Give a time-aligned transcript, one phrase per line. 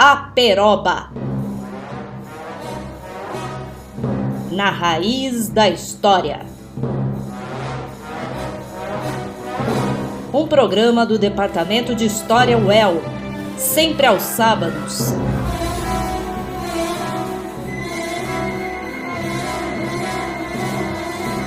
[0.00, 1.10] A Peroba.
[4.52, 6.46] Na raiz da história.
[10.32, 13.02] Um programa do Departamento de História UEL,
[13.56, 15.12] sempre aos sábados.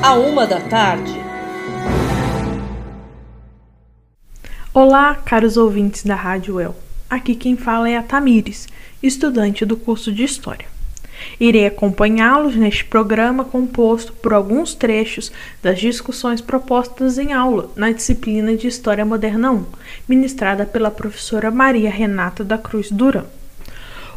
[0.04, 1.16] À uma da tarde.
[4.74, 6.91] Olá, caros ouvintes da Rádio UEL.
[7.12, 8.70] Aqui quem fala é a Tamires,
[9.04, 10.66] estudante do curso de História.
[11.38, 15.30] Irei acompanhá-los neste programa composto por alguns trechos
[15.62, 19.66] das discussões propostas em aula na disciplina de História Moderna 1,
[20.08, 23.26] ministrada pela professora Maria Renata da Cruz Duran.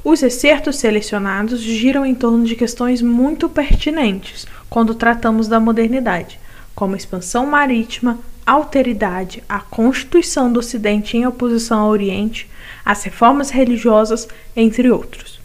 [0.04, 6.38] Os excertos selecionados giram em torno de questões muito pertinentes quando tratamos da modernidade,
[6.76, 12.48] como a expansão marítima, alteridade, a Constituição do Ocidente em oposição ao Oriente,
[12.84, 15.40] as reformas religiosas, entre outros.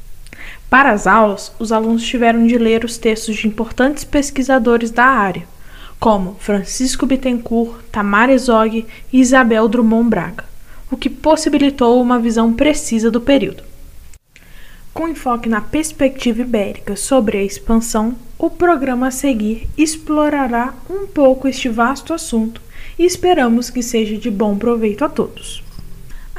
[0.70, 5.48] Para as aulas, os alunos tiveram de ler os textos de importantes pesquisadores da área,
[6.00, 10.45] como Francisco Bittencourt, Tamara Zog e Isabel Drummond Braga,
[10.92, 13.64] o que possibilitou uma visão precisa do período.
[14.94, 21.48] Com enfoque na perspectiva ibérica sobre a expansão, o programa a seguir explorará um pouco
[21.48, 22.62] este vasto assunto
[22.98, 25.64] e esperamos que seja de bom proveito a todos.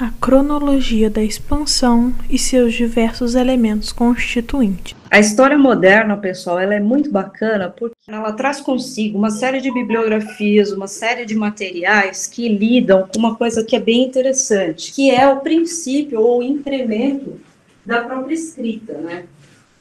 [0.00, 4.96] A cronologia da expansão e seus diversos elementos constituintes.
[5.10, 9.70] A história moderna, pessoal, ela é muito bacana porque ela traz consigo uma série de
[9.70, 15.10] bibliografias, uma série de materiais que lidam com uma coisa que é bem interessante, que
[15.10, 17.38] é o princípio ou o incremento
[17.84, 19.24] da própria escrita, né?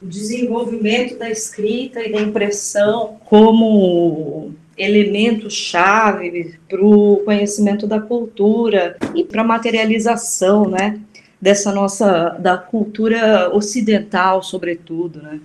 [0.02, 9.24] O desenvolvimento da escrita e da impressão como elemento-chave para o conhecimento da cultura e
[9.24, 10.98] para a materialização, né,
[11.40, 15.40] dessa nossa, da cultura ocidental, sobretudo, né.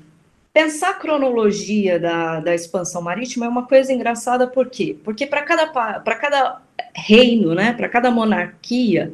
[0.54, 4.96] Pensar a cronologia da, da expansão marítima é uma coisa engraçada, por quê?
[5.04, 6.62] Porque para cada, cada
[6.96, 9.12] reino, né, para cada monarquia,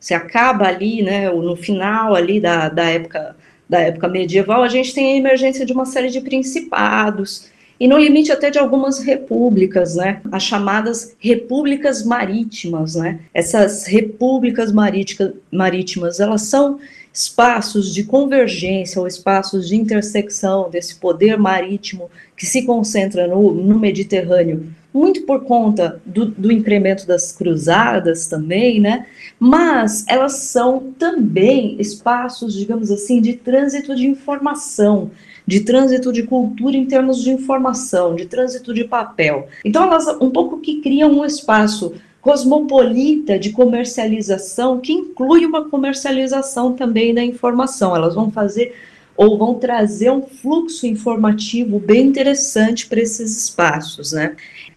[0.00, 3.36] se acaba ali, né, no final ali da, da época
[3.68, 7.49] da época medieval, a gente tem a emergência de uma série de principados,
[7.80, 10.20] e no limite até de algumas repúblicas, né?
[10.30, 13.20] As chamadas repúblicas marítimas, né?
[13.32, 16.78] Essas repúblicas marítimas, elas são
[17.12, 23.78] espaços de convergência ou espaços de intersecção desse poder marítimo que se concentra no, no
[23.78, 29.06] Mediterrâneo, muito por conta do, do incremento das cruzadas também, né?
[29.38, 35.10] Mas elas são também espaços, digamos assim, de trânsito de informação,
[35.46, 39.48] de trânsito de cultura em termos de informação, de trânsito de papel.
[39.64, 46.74] Então, elas um pouco que criam um espaço cosmopolita de comercialização que inclui uma comercialização
[46.74, 47.96] também da informação.
[47.96, 48.74] Elas vão fazer
[49.16, 54.34] ou vão trazer um fluxo informativo bem interessante para esses espaços, né?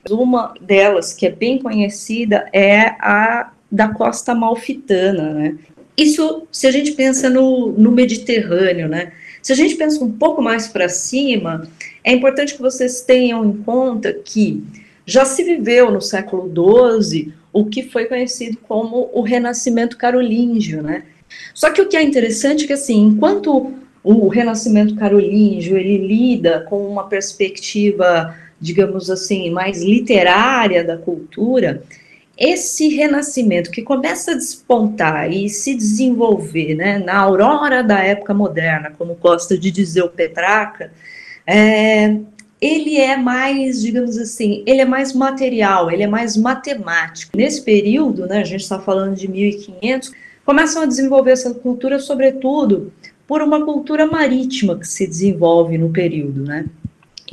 [0.10, 5.56] Uma delas que é bem conhecida é a da costa amalfitana, né?
[5.96, 9.14] Isso, se a gente pensa no, no Mediterrâneo, né?
[9.44, 11.68] Se a gente pensa um pouco mais para cima,
[12.02, 14.64] é importante que vocês tenham em conta que
[15.06, 21.04] já se viveu no século XII o que foi conhecido como o Renascimento Carolíngio, né?
[21.54, 26.62] Só que o que é interessante é que, assim, enquanto o Renascimento Carolíngio ele lida
[26.70, 31.84] com uma perspectiva, digamos assim, mais literária da cultura,
[32.38, 38.92] esse renascimento que começa a despontar e se desenvolver né, na aurora da época moderna,
[38.98, 40.92] como gosta de dizer o Petrarca,
[41.46, 42.18] é,
[42.60, 47.36] ele é mais, digamos assim, ele é mais material, ele é mais matemático.
[47.36, 50.12] Nesse período, né, a gente está falando de 1500,
[50.46, 52.92] começam a desenvolver essa cultura, sobretudo,
[53.28, 56.66] por uma cultura marítima que se desenvolve no período, né?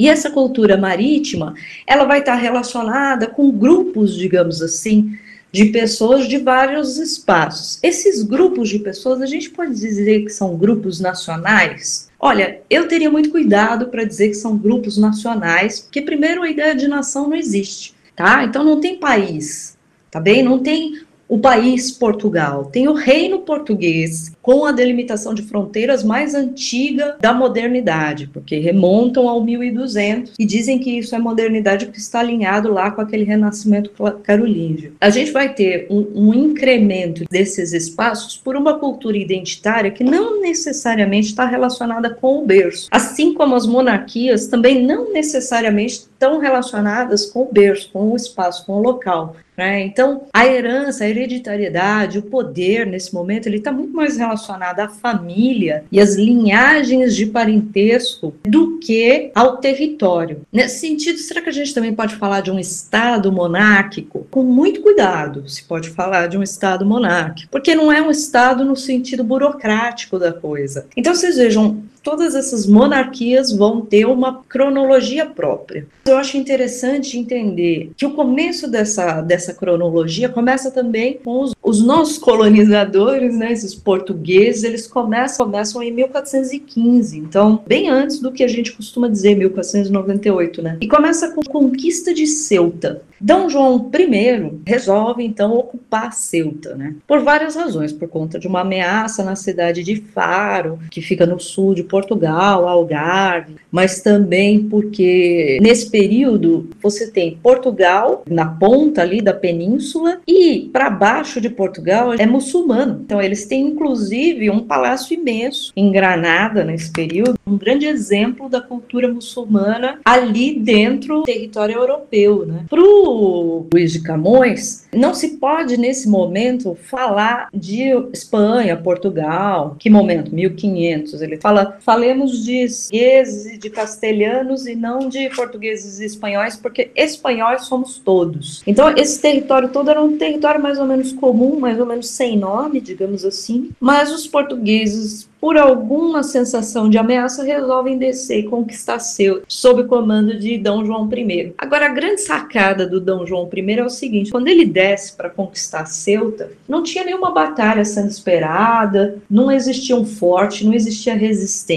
[0.01, 1.53] E essa cultura marítima,
[1.87, 5.15] ela vai estar relacionada com grupos, digamos assim,
[5.53, 7.79] de pessoas de vários espaços.
[7.83, 12.09] Esses grupos de pessoas, a gente pode dizer que são grupos nacionais?
[12.19, 16.75] Olha, eu teria muito cuidado para dizer que são grupos nacionais, porque primeiro a ideia
[16.75, 18.43] de nação não existe, tá?
[18.43, 19.77] Então não tem país,
[20.11, 20.43] tá bem?
[20.43, 26.35] Não tem o país Portugal, tem o reino português, com a delimitação de fronteiras mais
[26.35, 32.19] antiga da modernidade, porque remontam ao 1200 e dizem que isso é modernidade porque está
[32.19, 33.93] alinhado lá com aquele renascimento
[34.25, 34.95] carolíngio.
[35.01, 40.41] A gente vai ter um, um incremento desses espaços por uma cultura identitária que não
[40.41, 47.25] necessariamente está relacionada com o berço, assim como as monarquias também não necessariamente estão relacionadas
[47.25, 49.35] com o berço, com o espaço, com o local.
[49.57, 49.83] Né?
[49.83, 54.89] Então, a herança, a hereditariedade, o poder, nesse momento, ele está muito mais relacionado à
[54.89, 60.43] família e às linhagens de parentesco do que ao território.
[60.51, 64.27] Nesse sentido, será que a gente também pode falar de um Estado monárquico?
[64.31, 68.65] Com muito cuidado se pode falar de um Estado monárquico, porque não é um Estado
[68.65, 70.87] no sentido burocrático da coisa.
[70.97, 75.87] Então, vocês vejam, todas essas monarquias vão ter uma cronologia própria.
[76.07, 81.85] Eu acho interessante entender que o começo dessa, dessa cronologia começa também com os, os
[81.85, 88.43] nossos colonizadores, né, esses portugueses, eles começam, começam em 1415, então bem antes do que
[88.43, 90.79] a gente costuma dizer, 1498, né?
[90.81, 93.03] E começa com a conquista de Ceuta.
[93.21, 93.35] D.
[93.51, 96.97] João I resolve então ocupar Ceuta, né?
[97.07, 101.39] Por várias razões, por conta de uma ameaça na cidade de Faro, que fica no
[101.39, 109.21] sul de Portugal, Algarve, mas também porque nesse período você tem Portugal na ponta ali
[109.21, 113.01] da península e para baixo de Portugal é muçulmano.
[113.05, 118.61] Então eles têm inclusive um palácio imenso em Granada nesse período, um grande exemplo da
[118.61, 122.65] cultura muçulmana ali dentro do território europeu, né?
[122.69, 129.77] Pro Luiz de Camões, não se pode nesse momento falar de Espanha, Portugal.
[129.79, 130.35] Que momento?
[130.35, 131.23] 1500.
[131.23, 136.91] Ele fala falemos de portugueses e de castelhanos e não de portugueses e espanhóis, porque
[136.95, 138.63] espanhóis somos todos.
[138.67, 142.39] Então, esse território todo era um território mais ou menos comum, mais ou menos sem
[142.39, 148.99] nome, digamos assim, mas os portugueses por alguma sensação de ameaça, resolvem descer e conquistar
[148.99, 150.71] seu, sob o comando de D.
[150.85, 151.55] João I.
[151.57, 153.27] Agora, a grande sacada do D.
[153.27, 157.85] João I é o seguinte: quando ele desce para conquistar Ceuta, não tinha nenhuma batalha
[157.85, 161.70] sendo esperada, não existia um forte, não existia resistência.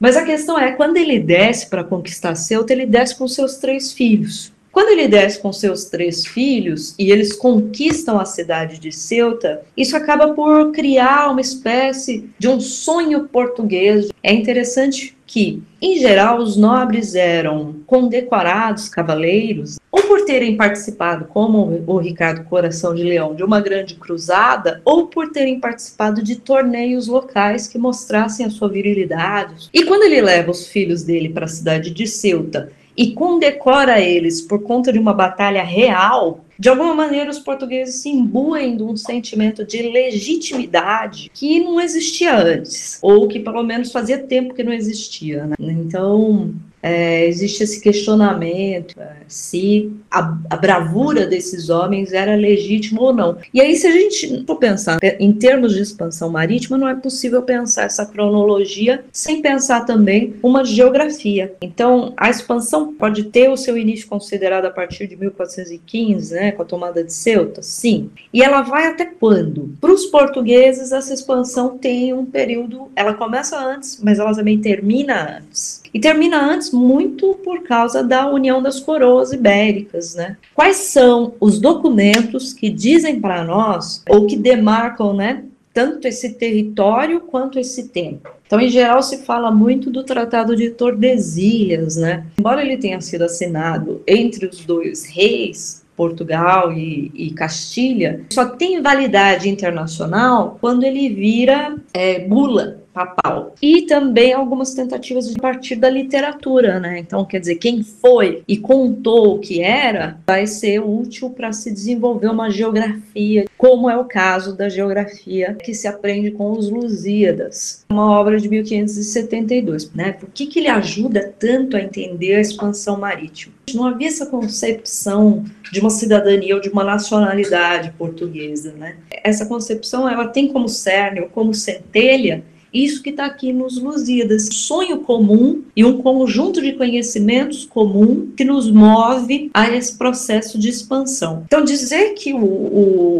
[0.00, 3.92] Mas a questão é: quando ele desce para conquistar Ceuta, ele desce com seus três
[3.92, 4.52] filhos.
[4.72, 9.94] Quando ele desce com seus três filhos e eles conquistam a cidade de Ceuta, isso
[9.94, 14.08] acaba por criar uma espécie de um sonho português.
[14.22, 21.82] É interessante que, em geral, os nobres eram condecorados cavaleiros, ou por terem participado, como
[21.86, 27.08] o Ricardo Coração de Leão, de uma grande cruzada, ou por terem participado de torneios
[27.08, 29.68] locais que mostrassem a sua virilidade.
[29.72, 34.40] E quando ele leva os filhos dele para a cidade de Ceuta e condecora eles
[34.40, 38.96] por conta de uma batalha real, de alguma maneira os portugueses se imbuem de um
[38.96, 44.72] sentimento de legitimidade que não existia antes, ou que pelo menos fazia tempo que não
[44.72, 45.46] existia.
[45.46, 45.56] Né?
[45.58, 53.12] Então, é, existe esse questionamento é, se a, a, bravura desses homens era legítima ou
[53.12, 53.38] não.
[53.54, 57.42] E aí, se a gente for pensar em termos de expansão marítima, não é possível
[57.42, 61.54] pensar essa cronologia sem pensar também uma geografia.
[61.62, 66.62] Então, a expansão pode ter o seu início considerado a partir de 1415, né, com
[66.62, 67.62] a tomada de Ceuta?
[67.62, 68.10] Sim.
[68.32, 69.76] E ela vai até quando?
[69.80, 75.38] Para os portugueses, essa expansão tem um período, ela começa antes, mas ela também termina
[75.38, 75.81] antes.
[75.92, 80.36] E termina antes muito por causa da união das coroas ibéricas, né?
[80.54, 85.44] Quais são os documentos que dizem para nós, ou que demarcam, né,
[85.74, 88.30] tanto esse território quanto esse tempo?
[88.46, 92.26] Então, em geral, se fala muito do Tratado de Tordesilhas, né?
[92.38, 98.82] Embora ele tenha sido assinado entre os dois reis, Portugal e, e, Castilha, só tem
[98.82, 103.54] validade internacional quando ele vira é, bula papal.
[103.60, 106.98] E também algumas tentativas de partir da literatura, né?
[106.98, 111.72] Então, quer dizer, quem foi e contou o que era, vai ser útil para se
[111.72, 117.84] desenvolver uma geografia, como é o caso da geografia que se aprende com os Lusíadas,
[117.90, 120.12] uma obra de 1572, né?
[120.12, 123.54] Por que que ele ajuda tanto a entender a expansão marítima?
[123.74, 128.96] Não havia essa concepção de uma cidadania ou de uma nacionalidade portuguesa, né?
[129.24, 134.48] Essa concepção, ela tem como cerne ou como centelha isso que está aqui nos Lusíadas.
[134.50, 140.68] Sonho comum e um conjunto de conhecimentos comum que nos move a esse processo de
[140.68, 141.44] expansão.
[141.46, 142.44] Então, dizer que o,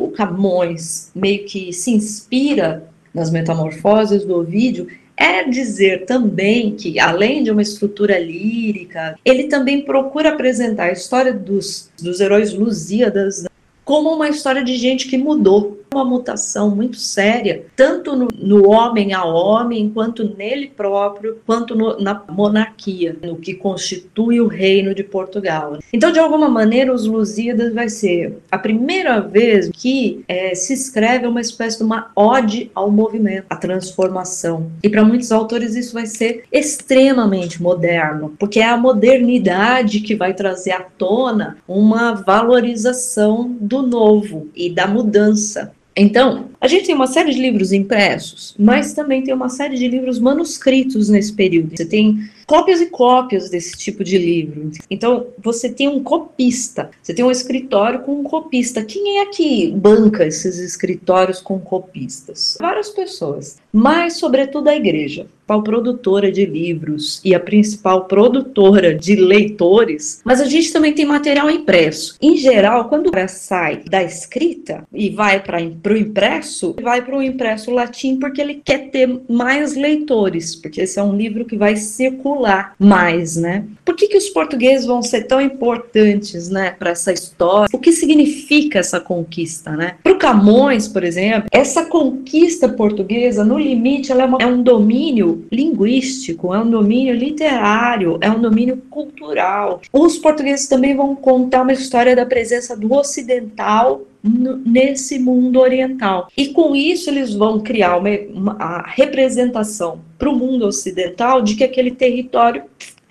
[0.05, 7.45] o Camões meio que se inspira nas metamorfoses do Ovídio é dizer também que, além
[7.45, 13.45] de uma estrutura lírica, ele também procura apresentar a história dos, dos heróis Lusíadas
[13.85, 19.13] como uma história de gente que mudou, uma mutação muito séria, tanto no, no homem
[19.13, 25.05] a homem, quanto nele próprio, quanto no, na monarquia, no que constitui o reino de
[25.05, 25.79] Portugal.
[25.93, 31.27] Então, de alguma maneira, os Lusíadas vai ser a primeira vez que é, se escreve
[31.27, 34.71] uma espécie de uma ode ao movimento, à transformação.
[34.83, 40.35] E para muitos autores isso vai ser extremamente moderno, porque é a modernidade que vai
[40.35, 45.73] trazer à tona uma valorização do novo e da mudança.
[45.97, 49.89] Então, a gente tem uma série de livros impressos, mas também tem uma série de
[49.89, 51.77] livros manuscritos nesse período.
[51.77, 54.71] Você tem cópias e cópias desse tipo de livro.
[54.89, 58.85] Então, você tem um copista, você tem um escritório com um copista.
[58.85, 62.59] Quem é que banca esses escritórios com copistas?
[62.61, 65.27] Várias pessoas, mas, sobretudo, a igreja.
[65.49, 71.05] A produtora de livros e a principal produtora de leitores, mas a gente também tem
[71.05, 72.17] material impresso.
[72.23, 77.23] Em geral, quando o sai da escrita e vai para o impresso, vai para o
[77.23, 81.77] impresso latim porque ele quer ter mais leitores, porque esse é um livro que vai
[81.77, 83.65] circular mais, né?
[83.85, 87.69] Por que, que os portugueses vão ser tão importantes, né, para essa história?
[87.73, 89.97] O que significa essa conquista, né?
[90.03, 94.63] Para o Camões, por exemplo, essa conquista portuguesa, no limite, ela é, uma, é um
[94.63, 99.81] domínio linguístico, é um domínio literário, é um domínio cultural.
[99.93, 106.29] Os portugueses também vão contar uma história da presença do ocidental nesse mundo oriental.
[106.37, 111.65] E com isso eles vão criar uma, uma representação para o mundo ocidental de que
[111.65, 112.63] aquele território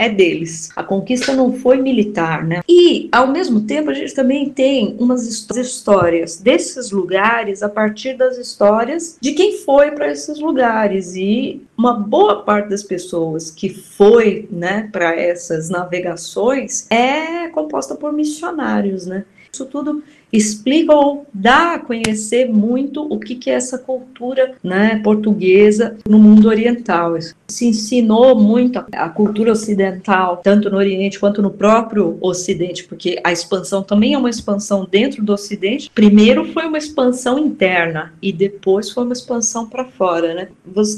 [0.02, 0.70] é deles.
[0.76, 2.62] A conquista não foi militar, né?
[2.68, 8.36] E, ao mesmo tempo, a gente também tem umas histórias desses lugares a partir das
[8.40, 11.16] histórias de quem foi para esses lugares.
[11.16, 18.12] E uma boa parte das pessoas que foi, né, para essas navegações é composta por
[18.12, 19.24] missionários, né?
[19.54, 20.02] Isso tudo
[20.32, 26.18] explica ou dá a conhecer muito o que, que é essa cultura né, portuguesa no
[26.18, 27.18] mundo oriental.
[27.48, 33.32] Se ensinou muito a cultura ocidental, tanto no Oriente quanto no próprio Ocidente, porque a
[33.32, 35.92] expansão também é uma expansão dentro do Ocidente.
[35.94, 40.34] Primeiro foi uma expansão interna e depois foi uma expansão para fora.
[40.34, 40.48] Né?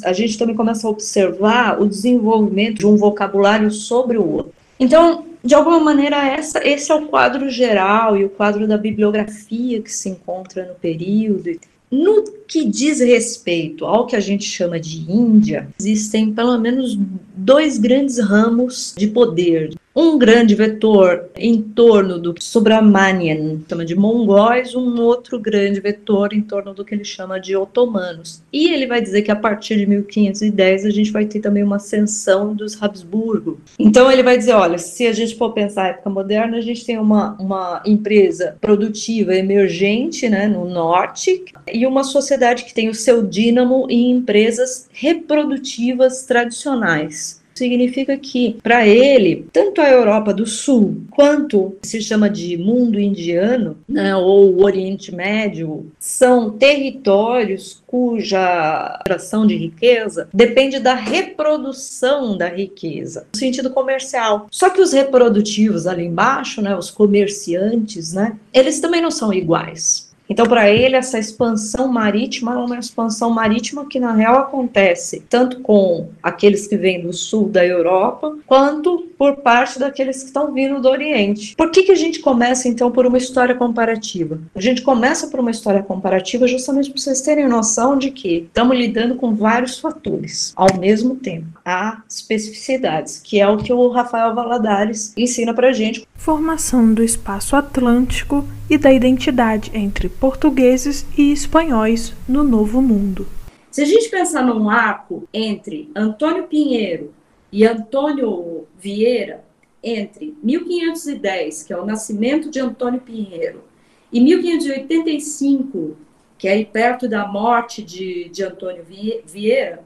[0.06, 4.54] A gente também começa a observar o desenvolvimento de um vocabulário sobre o outro.
[4.80, 9.82] Então, de alguma maneira, essa, esse é o quadro geral e o quadro da bibliografia
[9.82, 11.60] que se encontra no período.
[11.92, 16.98] No que diz respeito ao que a gente chama de Índia, existem pelo menos
[17.36, 24.74] dois grandes ramos de poder um grande vetor em torno do Subramanian, chama de mongóis,
[24.74, 28.42] um outro grande vetor em torno do que ele chama de otomanos.
[28.52, 31.76] E ele vai dizer que a partir de 1510 a gente vai ter também uma
[31.76, 33.60] ascensão dos Habsburgo.
[33.78, 36.84] Então ele vai dizer, olha, se a gente for pensar a época moderna, a gente
[36.84, 42.96] tem uma, uma empresa produtiva emergente né, no norte e uma sociedade que tem o
[42.96, 51.03] seu dínamo em empresas reprodutivas tradicionais significa que, para ele, tanto a Europa do Sul
[51.12, 59.46] quanto se chama de mundo indiano, né, ou o Oriente Médio, são territórios cuja geração
[59.46, 64.48] de riqueza depende da reprodução da riqueza, no sentido comercial.
[64.51, 70.12] Só que os reprodutivos ali embaixo, né, os comerciantes, né, eles também não são iguais.
[70.30, 75.60] Então, para ele, essa expansão marítima é uma expansão marítima que, na real, acontece tanto
[75.60, 80.82] com aqueles que vêm do sul da Europa, quanto por parte daqueles que estão vindo
[80.82, 81.56] do Oriente.
[81.56, 84.39] Por que, que a gente começa, então, por uma história comparativa?
[84.56, 88.77] A gente começa por uma história comparativa justamente para vocês terem noção de que estamos
[88.77, 91.48] lidando com vários fatores ao mesmo tempo.
[91.65, 96.08] Há especificidades, que é o que o Rafael Valadares ensina para gente.
[96.15, 103.27] Formação do espaço atlântico e da identidade entre portugueses e espanhóis no Novo Mundo.
[103.70, 107.13] Se a gente pensar num arco entre Antônio Pinheiro
[107.51, 109.44] e Antônio Vieira,
[109.84, 113.63] entre 1510, que é o nascimento de Antônio Pinheiro,
[114.12, 115.96] e 1585,
[116.36, 119.84] que é aí perto da morte de, de Antônio Vieira,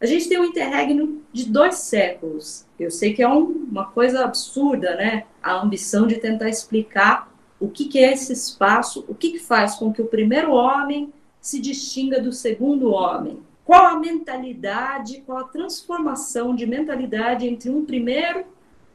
[0.00, 2.64] a gente tem um interregno de dois séculos.
[2.78, 5.24] Eu sei que é um, uma coisa absurda, né?
[5.42, 7.29] A ambição de tentar explicar
[7.60, 11.12] o que, que é esse espaço, o que, que faz com que o primeiro homem
[11.40, 13.38] se distinga do segundo homem.
[13.64, 18.44] Qual a mentalidade, qual a transformação de mentalidade entre um primeiro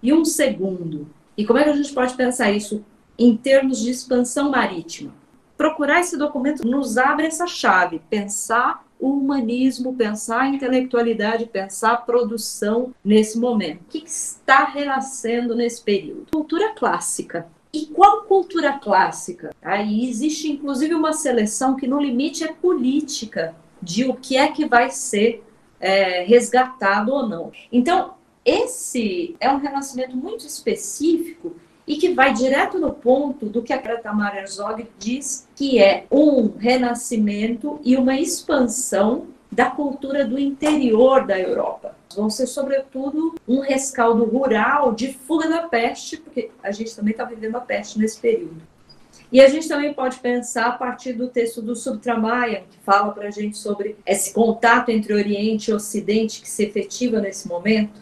[0.01, 1.07] e um segundo?
[1.37, 2.83] E como é que a gente pode pensar isso
[3.17, 5.13] em termos de expansão marítima?
[5.57, 11.97] Procurar esse documento nos abre essa chave, pensar o humanismo, pensar a intelectualidade, pensar a
[11.97, 13.81] produção nesse momento.
[13.81, 16.27] O que está renascendo nesse período?
[16.33, 19.53] Cultura clássica E qual cultura clássica?
[19.61, 24.65] Aí existe inclusive uma seleção que no limite é política de o que é que
[24.65, 25.43] vai ser
[25.77, 27.51] é, resgatado ou não.
[27.69, 28.13] Então,
[28.45, 33.97] esse é um renascimento muito específico e que vai direto no ponto do que a
[33.97, 41.39] Tamara Herzog diz que é um renascimento e uma expansão da cultura do interior da
[41.39, 41.95] Europa.
[42.13, 47.23] Vão ser, sobretudo, um rescaldo rural de fuga da peste, porque a gente também está
[47.23, 48.61] vivendo a peste nesse período.
[49.31, 53.29] E a gente também pode pensar a partir do texto do Subtramaia, que fala para
[53.29, 58.01] a gente sobre esse contato entre Oriente e Ocidente que se efetiva nesse momento.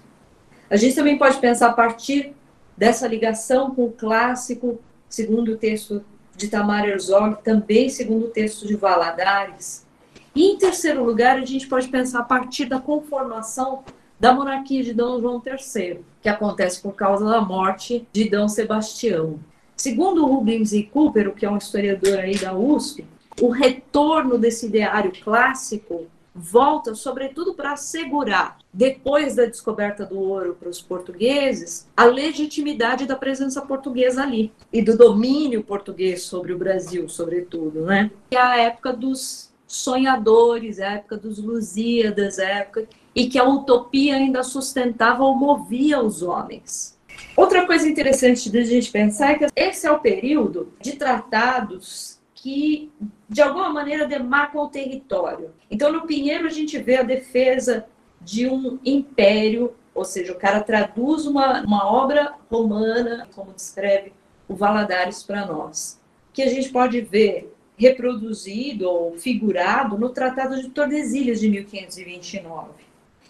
[0.72, 2.34] A gente também pode pensar a partir
[2.76, 6.04] dessa ligação com o clássico, segundo o texto
[6.36, 9.86] de Tamar Herzog, também segundo o texto de Valadares.
[10.36, 13.84] Em terceiro lugar, a gente pode pensar a partir da conformação
[14.20, 19.40] da monarquia de Dom João III, que acontece por causa da morte de Dom Sebastião.
[19.76, 23.06] Segundo Rubens e Cooper, que é um historiador aí da USP,
[23.40, 30.70] o retorno desse ideário clássico volta sobretudo para assegurar, depois da descoberta do ouro para
[30.70, 37.08] os portugueses, a legitimidade da presença portuguesa ali e do domínio português sobre o Brasil,
[37.08, 38.10] sobretudo, né?
[38.32, 45.24] É a época dos sonhadores, época dos Lusíadas, época e que a utopia ainda sustentava
[45.24, 46.98] ou movia os homens.
[47.36, 52.20] Outra coisa interessante de a gente pensar é que esse é o período de tratados
[52.36, 52.92] que,
[53.28, 55.52] de alguma maneira, demarcam o território.
[55.72, 57.86] Então, no Pinheiro, a gente vê a defesa
[58.22, 64.14] de um império, ou seja, o cara traduz uma, uma obra romana, como descreve
[64.48, 66.00] o Valadares para nós,
[66.32, 67.54] que a gente pode ver
[67.84, 72.72] reproduzido ou figurado no Tratado de Tordesilhas de 1529.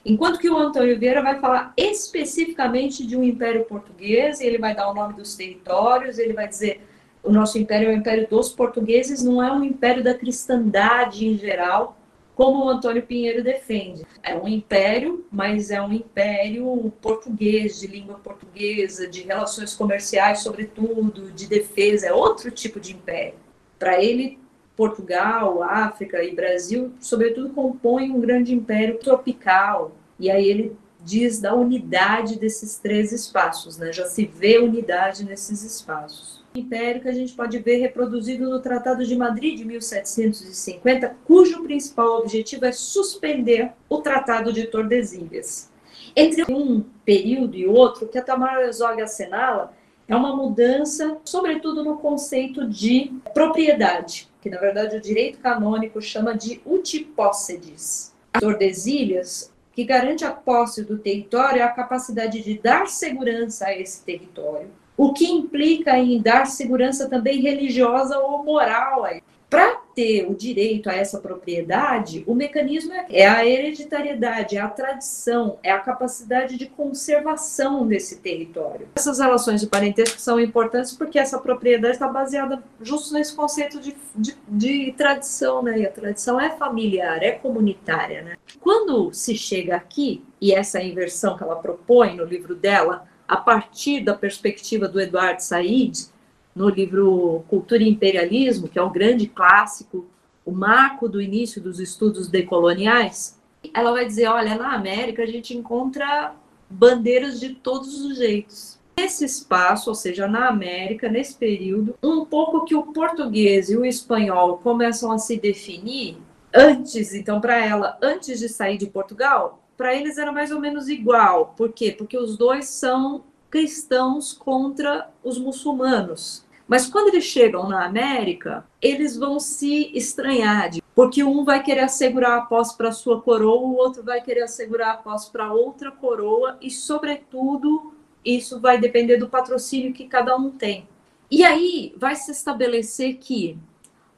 [0.05, 4.89] Enquanto que o Antônio Vieira vai falar especificamente de um império português, ele vai dar
[4.89, 6.81] o nome dos territórios, ele vai dizer
[7.24, 11.38] o nosso império é o império dos portugueses, não é um império da cristandade em
[11.38, 11.98] geral,
[12.36, 14.03] como o Antônio Pinheiro defende.
[14.22, 21.31] É um império, mas é um império português, de língua portuguesa, de relações comerciais, sobretudo,
[21.31, 23.36] de defesa, é outro tipo de império.
[23.79, 24.38] Para ele,
[24.75, 29.96] Portugal, África e Brasil, sobretudo, compõem um grande império tropical.
[30.20, 33.92] E aí ele diz da unidade desses três espaços, né?
[33.92, 39.06] já se vê unidade nesses espaços império que a gente pode ver reproduzido no Tratado
[39.06, 45.72] de Madrid de 1750, cujo principal objetivo é suspender o Tratado de Tordesilhas.
[46.16, 49.74] Entre um período e outro, que a Tamara Zog assinala
[50.07, 56.36] é uma mudança, sobretudo no conceito de propriedade, que na verdade o direito canônico chama
[56.36, 58.14] de utipócedes.
[58.40, 64.03] Tordesilhas, que garante a posse do território, é a capacidade de dar segurança a esse
[64.03, 69.06] território o que implica em dar segurança também religiosa ou moral.
[69.53, 75.59] Para ter o direito a essa propriedade, o mecanismo é a hereditariedade, é a tradição,
[75.61, 78.87] é a capacidade de conservação desse território.
[78.96, 83.96] Essas relações de parentesco são importantes porque essa propriedade está baseada justo nesse conceito de,
[84.16, 85.77] de, de tradição, né?
[85.77, 88.37] E a tradição é familiar, é comunitária, né?
[88.59, 93.37] Quando se chega aqui, e essa é inversão que ela propõe no livro dela, a
[93.37, 96.11] partir da perspectiva do Eduardo Said,
[96.55, 100.05] no livro Cultura e Imperialismo, que é um grande clássico,
[100.46, 103.39] o marco do início dos estudos decoloniais,
[103.74, 106.33] ela vai dizer: olha, na América a gente encontra
[106.70, 108.79] bandeiras de todos os jeitos.
[108.98, 113.85] Nesse espaço, ou seja, na América, nesse período, um pouco que o português e o
[113.85, 116.18] espanhol começam a se definir
[116.53, 120.87] antes, então, para ela, antes de sair de Portugal, para eles era mais ou menos
[120.87, 121.53] igual.
[121.57, 121.92] Por quê?
[121.92, 126.43] Porque os dois são cristãos contra os muçulmanos.
[126.67, 132.37] Mas quando eles chegam na América, eles vão se estranhar, porque um vai querer assegurar
[132.37, 136.57] a posse para sua coroa, o outro vai querer assegurar a posse para outra coroa,
[136.61, 140.87] e, sobretudo, isso vai depender do patrocínio que cada um tem.
[141.29, 143.57] E aí vai se estabelecer que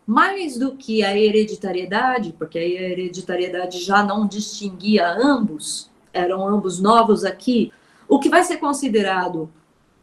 [0.05, 7.23] mais do que a hereditariedade, porque a hereditariedade já não distinguia ambos, eram ambos novos
[7.23, 7.71] aqui,
[8.07, 9.49] o que vai ser considerado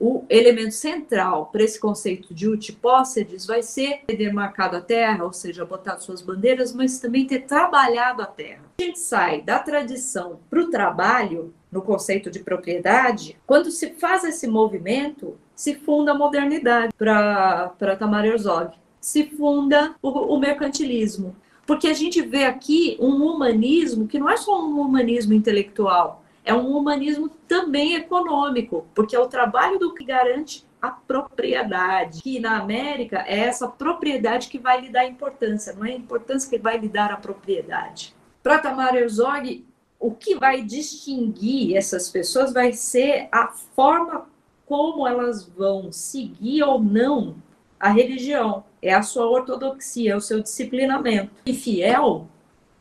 [0.05, 5.33] o elemento central para esse conceito de utipócedes vai ser ter demarcado a terra, ou
[5.33, 8.65] seja, botar suas bandeiras, mas também ter trabalhado a terra.
[8.81, 14.25] A gente sai da tradição para o trabalho, no conceito de propriedade, quando se faz
[14.25, 21.35] esse movimento, se funda a modernidade para Tamar Herzog se funda o, o mercantilismo.
[21.67, 26.53] Porque a gente vê aqui um humanismo que não é só um humanismo intelectual, é
[26.55, 32.59] um humanismo também econômico, porque é o trabalho do que garante a propriedade, que na
[32.59, 36.77] América é essa propriedade que vai lhe dar importância, não é a importância que vai
[36.79, 38.15] lhe dar a propriedade.
[38.43, 39.65] Para Tamar Herzog,
[40.01, 44.27] o que vai distinguir essas pessoas vai ser a forma
[44.67, 47.37] como elas vão seguir ou não
[47.79, 48.65] a religião.
[48.81, 51.31] É a sua ortodoxia, é o seu disciplinamento.
[51.47, 52.27] E fiel,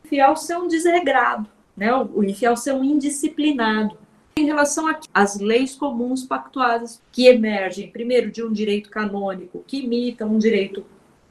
[0.05, 1.47] fiel ser um desregrado,
[1.81, 1.91] né?
[1.95, 3.97] o infiel ser um indisciplinado
[4.37, 10.23] em relação às leis comuns pactuadas que emergem, primeiro, de um direito canônico que imita
[10.23, 10.85] um direito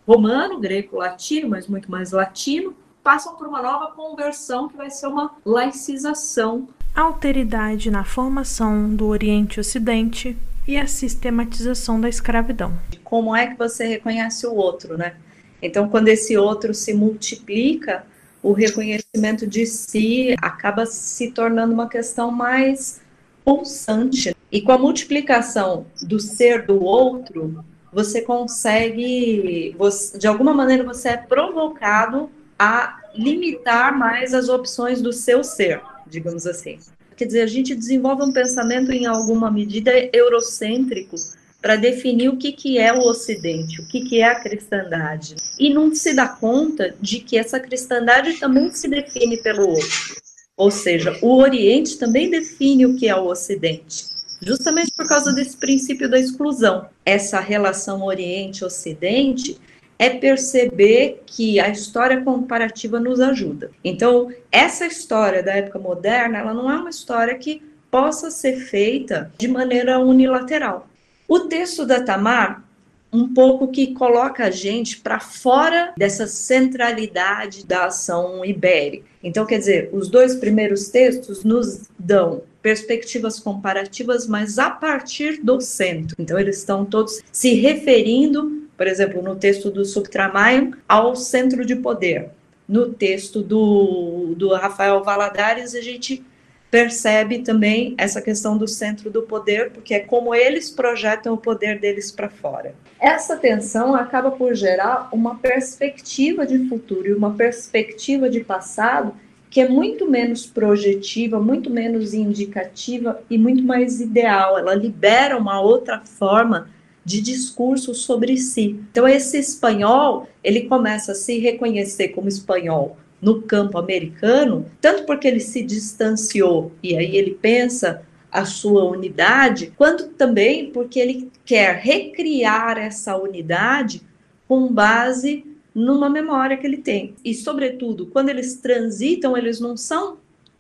[0.05, 5.37] romano, greco-latino, mas muito mais latino, passam por uma nova conversão que vai ser uma
[5.47, 6.69] laicização.
[6.97, 10.37] Alteridade na formação do Oriente e Ocidente
[10.67, 12.77] e a sistematização da escravidão.
[13.05, 15.15] Como é que você reconhece o outro, né?
[15.63, 18.05] Então, quando esse outro se multiplica,
[18.43, 23.01] o reconhecimento de si acaba se tornando uma questão mais
[23.45, 24.35] pulsante.
[24.51, 31.11] E com a multiplicação do ser do outro, você consegue, você, de alguma maneira, você
[31.11, 36.79] é provocado a limitar mais as opções do seu ser, digamos assim.
[37.17, 41.17] Quer dizer, a gente desenvolve um pensamento em alguma medida eurocêntrico
[41.61, 45.37] para definir o que, que é o Ocidente, o que, que é a cristandade.
[45.59, 50.17] E não se dá conta de que essa cristandade também se define pelo outro.
[50.57, 54.05] Ou seja, o Oriente também define o que é o Ocidente.
[54.43, 56.87] Justamente por causa desse princípio da exclusão.
[57.05, 59.59] Essa relação Oriente-Ocidente
[59.99, 63.71] é perceber que a história comparativa nos ajuda.
[63.85, 69.31] Então, essa história da época moderna, ela não é uma história que possa ser feita
[69.37, 70.89] de maneira unilateral.
[71.31, 72.65] O texto da Tamar,
[73.13, 79.05] um pouco que coloca a gente para fora dessa centralidade da ação ibérica.
[79.23, 85.61] Então, quer dizer, os dois primeiros textos nos dão perspectivas comparativas, mas a partir do
[85.61, 86.17] centro.
[86.19, 91.77] Então, eles estão todos se referindo, por exemplo, no texto do Subtramaian, ao centro de
[91.77, 92.31] poder.
[92.69, 96.25] No texto do, do Rafael Valadares, a gente
[96.71, 101.81] percebe também essa questão do centro do poder, porque é como eles projetam o poder
[101.81, 102.75] deles para fora.
[103.01, 109.15] Essa tensão acaba por gerar uma perspectiva de futuro e uma perspectiva de passado
[109.51, 114.57] que é muito menos projetiva, muito menos indicativa e muito mais ideal.
[114.57, 116.71] Ela libera uma outra forma
[117.05, 118.79] de discurso sobre si.
[118.93, 125.29] Então esse espanhol, ele começa a se reconhecer como espanhol no campo americano, tanto porque
[125.29, 131.77] ele se distanciou e aí ele pensa a sua unidade, quanto também porque ele quer
[131.77, 134.03] recriar essa unidade
[134.47, 137.15] com base numa memória que ele tem.
[137.25, 140.19] E, sobretudo, quando eles transitam, eles não são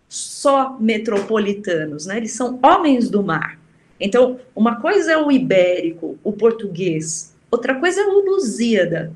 [0.08, 2.16] só metropolitanos, né?
[2.16, 3.58] Eles são homens do mar.
[3.98, 9.12] Então, uma coisa é o ibérico, o português, outra coisa é o Lusíada,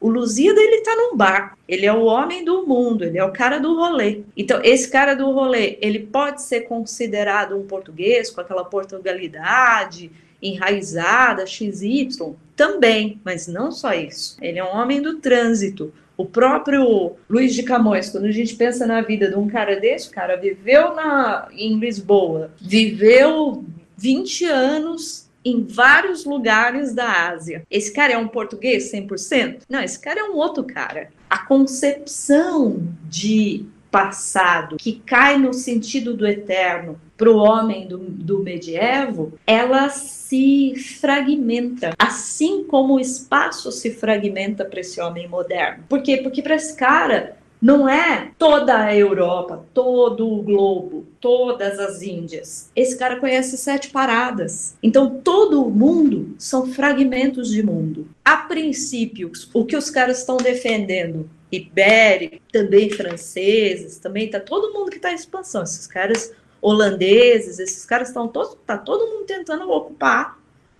[0.00, 3.32] o Lusíada, ele tá num barco, ele é o homem do mundo, ele é o
[3.32, 4.22] cara do rolê.
[4.34, 10.10] Então, esse cara do rolê, ele pode ser considerado um português com aquela portugalidade
[10.42, 12.08] enraizada, XY,
[12.56, 14.38] também, mas não só isso.
[14.40, 15.92] Ele é um homem do trânsito.
[16.16, 20.08] O próprio Luiz de Camões, quando a gente pensa na vida de um cara desse,
[20.08, 23.64] o cara viveu na, em Lisboa, viveu
[23.96, 27.62] 20 anos em vários lugares da Ásia.
[27.70, 29.62] Esse cara é um português 100%?
[29.68, 31.10] Não, esse cara é um outro cara.
[31.28, 38.38] A concepção de passado que cai no sentido do eterno para o homem do, do
[38.38, 45.84] medievo, ela se fragmenta, assim como o espaço se fragmenta para esse homem moderno.
[45.88, 46.18] Por quê?
[46.18, 52.70] Porque para esse cara não é toda a Europa, todo o globo, todas as Índias.
[52.74, 54.76] Esse cara conhece sete paradas.
[54.82, 58.08] Então, todo o mundo são fragmentos de mundo.
[58.24, 64.90] A princípio, o que os caras estão defendendo, ibérico, também franceses, também tá todo mundo
[64.90, 65.62] que está em expansão.
[65.62, 70.38] Esses caras holandeses, esses caras estão todos, tá todo mundo tentando ocupar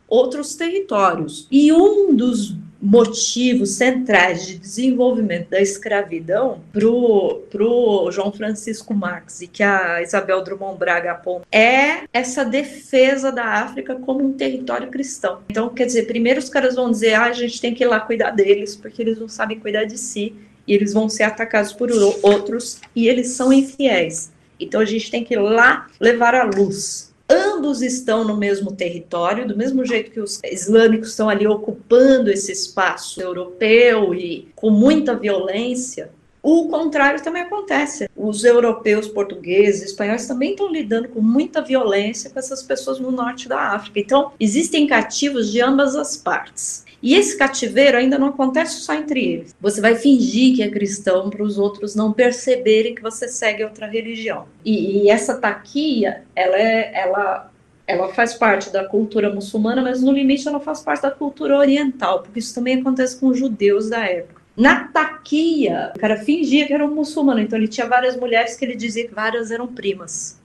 [0.09, 1.47] outros territórios.
[1.51, 9.47] E um dos motivos centrais de desenvolvimento da escravidão para o João Francisco Marx e
[9.47, 15.41] que a Isabel Drummond Braga aponta é essa defesa da África como um território cristão.
[15.51, 18.01] Então, quer dizer, primeiro os caras vão dizer, ah, a gente tem que ir lá
[18.01, 20.35] cuidar deles, porque eles não sabem cuidar de si,
[20.67, 21.91] e eles vão ser atacados por
[22.23, 24.33] outros, e eles são infiéis.
[24.59, 29.47] Então, a gente tem que ir lá levar a luz ambos estão no mesmo território,
[29.47, 35.15] do mesmo jeito que os islâmicos estão ali ocupando esse espaço europeu e com muita
[35.15, 36.11] violência.
[36.43, 38.09] O contrário também acontece.
[38.17, 43.47] Os europeus, portugueses, espanhóis também estão lidando com muita violência com essas pessoas no norte
[43.47, 44.01] da África.
[44.01, 46.85] Então, existem cativos de ambas as partes.
[47.03, 49.57] E esse cativeiro ainda não acontece só entre eles.
[49.61, 53.87] Você vai fingir que é cristão para os outros não perceberem que você segue outra
[53.87, 54.47] religião.
[54.65, 57.51] E, e essa taquia, ela, é, ela,
[57.87, 62.23] ela faz parte da cultura muçulmana, mas no limite ela faz parte da cultura oriental,
[62.23, 64.41] porque isso também acontece com os judeus da época.
[64.55, 68.65] Na taquia, o cara fingia que era um muçulmano, então ele tinha várias mulheres que
[68.65, 70.39] ele dizia que várias eram primas,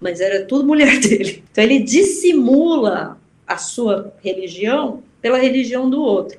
[0.00, 1.44] mas era tudo mulher dele.
[1.52, 6.38] Então ele dissimula a sua religião pela religião do outro.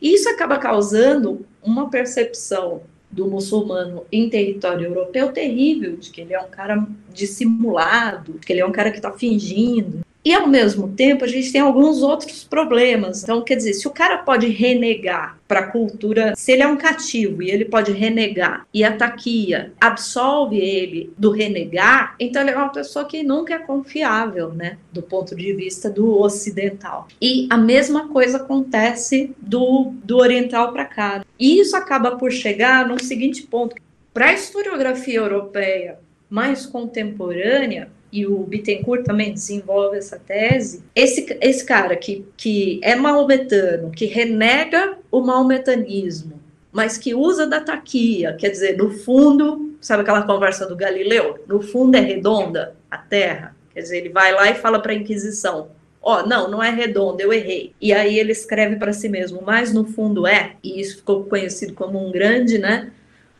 [0.00, 6.40] Isso acaba causando uma percepção do muçulmano em território europeu terrível, de que ele é
[6.40, 10.00] um cara dissimulado, de que ele é um cara que está fingindo.
[10.24, 13.22] E ao mesmo tempo, a gente tem alguns outros problemas.
[13.22, 16.76] Então, quer dizer, se o cara pode renegar para a cultura, se ele é um
[16.76, 22.56] cativo e ele pode renegar e a taquia absolve ele do renegar, então ele é
[22.56, 27.08] uma pessoa que nunca é confiável, né, do ponto de vista do ocidental.
[27.20, 31.24] E a mesma coisa acontece do, do oriental para cá.
[31.38, 33.74] E isso acaba por chegar num seguinte ponto:
[34.12, 41.64] para a historiografia europeia mais contemporânea, e o Bittencourt também desenvolve essa tese, esse, esse
[41.64, 46.40] cara que, que é maometano, que renega o maometanismo,
[46.72, 51.38] mas que usa da taquia, quer dizer, no fundo, sabe aquela conversa do Galileu?
[51.46, 53.56] No fundo é redonda a Terra.
[53.72, 55.68] Quer dizer, ele vai lá e fala para a Inquisição:
[56.02, 57.72] ó, oh, não, não é redonda, eu errei.
[57.80, 61.74] E aí ele escreve para si mesmo, mas no fundo é, e isso ficou conhecido
[61.74, 62.92] como um grande, né,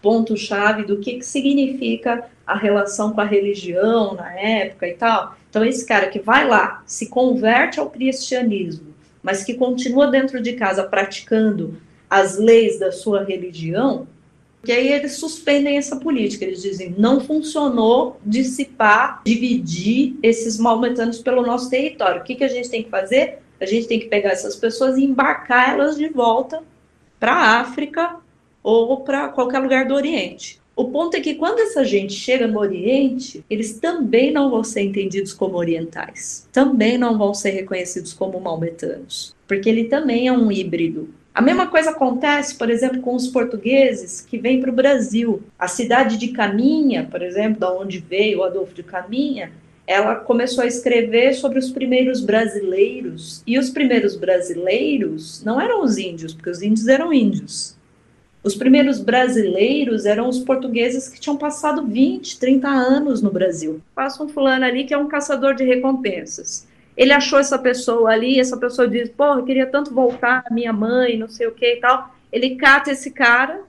[0.03, 5.37] ponto-chave do que, que significa a relação com a religião na época e tal.
[5.49, 10.55] Então, esse cara que vai lá, se converte ao cristianismo, mas que continua dentro de
[10.55, 11.77] casa praticando
[12.09, 14.07] as leis da sua religião,
[14.65, 16.45] que aí eles suspendem essa política.
[16.45, 22.21] Eles dizem, não funcionou dissipar, dividir esses maometanos pelo nosso território.
[22.21, 23.39] O que, que a gente tem que fazer?
[23.61, 26.63] A gente tem que pegar essas pessoas e embarcar elas de volta
[27.19, 28.17] para a África
[28.63, 30.61] ou para qualquer lugar do Oriente.
[30.77, 34.81] O ponto é que quando essa gente chega no Oriente, eles também não vão ser
[34.81, 40.51] entendidos como orientais, também não vão ser reconhecidos como maometanos, porque ele também é um
[40.51, 41.11] híbrido.
[41.35, 45.43] A mesma coisa acontece, por exemplo, com os portugueses que vêm para o Brasil.
[45.59, 49.53] A cidade de Caminha, por exemplo, da onde veio o Adolfo de Caminha,
[49.87, 53.43] ela começou a escrever sobre os primeiros brasileiros.
[53.47, 57.77] E os primeiros brasileiros não eram os índios, porque os índios eram índios.
[58.43, 63.83] Os primeiros brasileiros eram os portugueses que tinham passado 20, 30 anos no Brasil.
[63.95, 66.67] Passa um fulano ali que é um caçador de recompensas.
[66.97, 71.19] Ele achou essa pessoa ali, essa pessoa diz: Pô, eu queria tanto voltar, minha mãe,
[71.19, 72.15] não sei o que e tal.
[72.33, 73.61] Ele cata esse cara,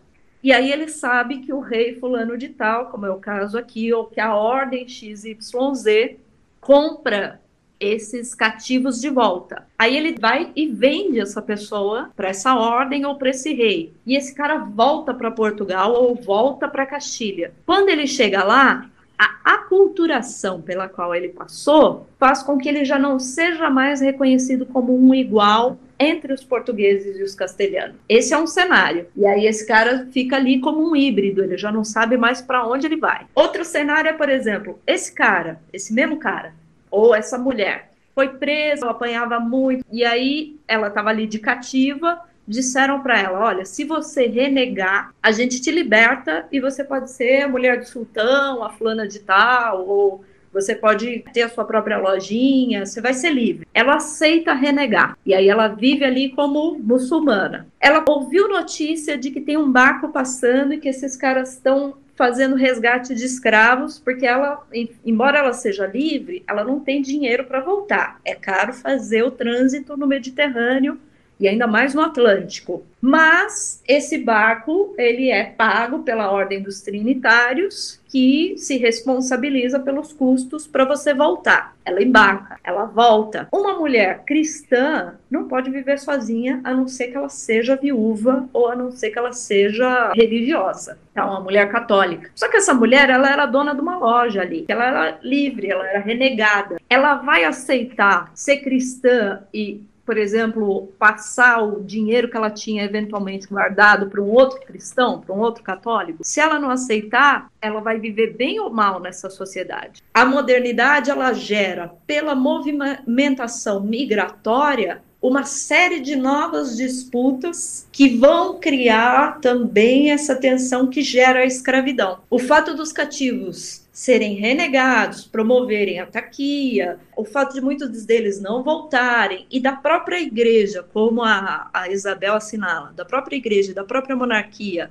[0.42, 3.92] e aí ele sabe que o rei fulano de tal, como é o caso aqui,
[3.92, 6.16] ou que a ordem XYZ
[6.62, 7.41] compra
[7.82, 9.66] esses cativos de volta.
[9.78, 13.92] Aí ele vai e vende essa pessoa para essa ordem ou para esse rei.
[14.06, 17.52] E esse cara volta para Portugal ou volta para Castilha.
[17.66, 22.98] Quando ele chega lá, a aculturação pela qual ele passou faz com que ele já
[22.98, 27.96] não seja mais reconhecido como um igual entre os portugueses e os castelhanos.
[28.10, 29.06] Esse é um cenário.
[29.16, 32.68] E aí esse cara fica ali como um híbrido, ele já não sabe mais para
[32.68, 33.28] onde ele vai.
[33.36, 36.56] Outro cenário é, por exemplo, esse cara, esse mesmo cara,
[36.92, 42.20] ou essa mulher foi presa, apanhava muito, e aí ela estava ali de cativa.
[42.48, 47.44] Disseram para ela: Olha, se você renegar, a gente te liberta e você pode ser
[47.44, 51.98] a mulher do sultão, a fulana de tal, ou você pode ter a sua própria
[51.98, 53.66] lojinha, você vai ser livre.
[53.74, 55.18] Ela aceita renegar.
[55.26, 57.68] E aí ela vive ali como muçulmana.
[57.80, 62.56] Ela ouviu notícia de que tem um barco passando e que esses caras estão fazendo
[62.56, 64.64] resgate de escravos, porque ela,
[65.04, 68.22] embora ela seja livre, ela não tem dinheiro para voltar.
[68.24, 71.00] É caro fazer o trânsito no Mediterrâneo
[71.42, 72.84] e ainda mais no Atlântico.
[73.02, 80.68] Mas esse barco, ele é pago pela Ordem dos Trinitários, que se responsabiliza pelos custos
[80.68, 81.76] para você voltar.
[81.84, 83.48] Ela embarca, ela volta.
[83.52, 88.68] Uma mulher cristã não pode viver sozinha, a não ser que ela seja viúva ou
[88.68, 91.00] a não ser que ela seja religiosa.
[91.12, 92.30] Então, uma mulher católica.
[92.36, 95.88] Só que essa mulher, ela era dona de uma loja ali, ela era livre, ela
[95.88, 96.78] era renegada.
[96.90, 103.48] Ela vai aceitar ser cristã e por exemplo, passar o dinheiro que ela tinha eventualmente
[103.48, 107.98] guardado para um outro cristão, para um outro católico, se ela não aceitar, ela vai
[107.98, 110.04] viver bem ou mal nessa sociedade.
[110.14, 119.40] A modernidade ela gera pela movimentação migratória uma série de novas disputas que vão criar
[119.40, 122.22] também essa tensão que gera a escravidão.
[122.28, 128.64] O fato dos cativos serem renegados, promoverem a taquia, o fato de muitos deles não
[128.64, 134.16] voltarem, e da própria igreja, como a, a Isabel assinala, da própria igreja, da própria
[134.16, 134.90] monarquia,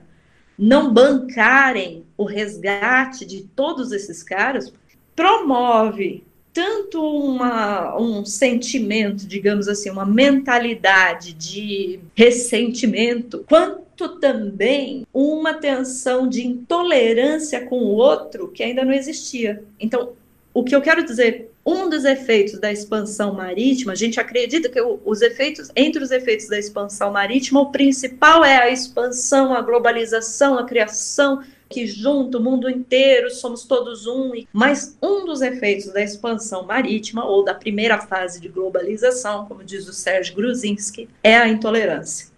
[0.56, 4.72] não bancarem o resgate de todos esses caras,
[5.16, 16.28] promove tanto uma, um sentimento, digamos assim, uma mentalidade de ressentimento, quanto também uma tensão
[16.28, 19.62] de intolerância com o outro que ainda não existia.
[19.78, 20.12] Então,
[20.52, 24.80] o que eu quero dizer, um dos efeitos da expansão marítima, a gente acredita que
[24.80, 30.58] os efeitos, entre os efeitos da expansão marítima, o principal é a expansão, a globalização,
[30.58, 34.32] a criação que junto o mundo inteiro somos todos um.
[34.52, 39.88] Mas um dos efeitos da expansão marítima ou da primeira fase de globalização, como diz
[39.88, 42.28] o Sérgio Gruzinski, é a intolerância.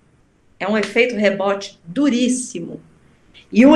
[0.61, 2.81] É um efeito rebote duríssimo.
[3.51, 3.73] E o,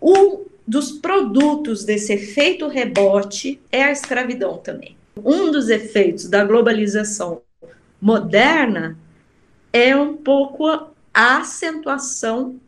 [0.00, 4.96] um dos produtos desse efeito rebote é a escravidão também.
[5.16, 7.42] Um dos efeitos da globalização
[8.00, 8.96] moderna
[9.72, 10.66] é um pouco
[11.12, 12.58] a acentuação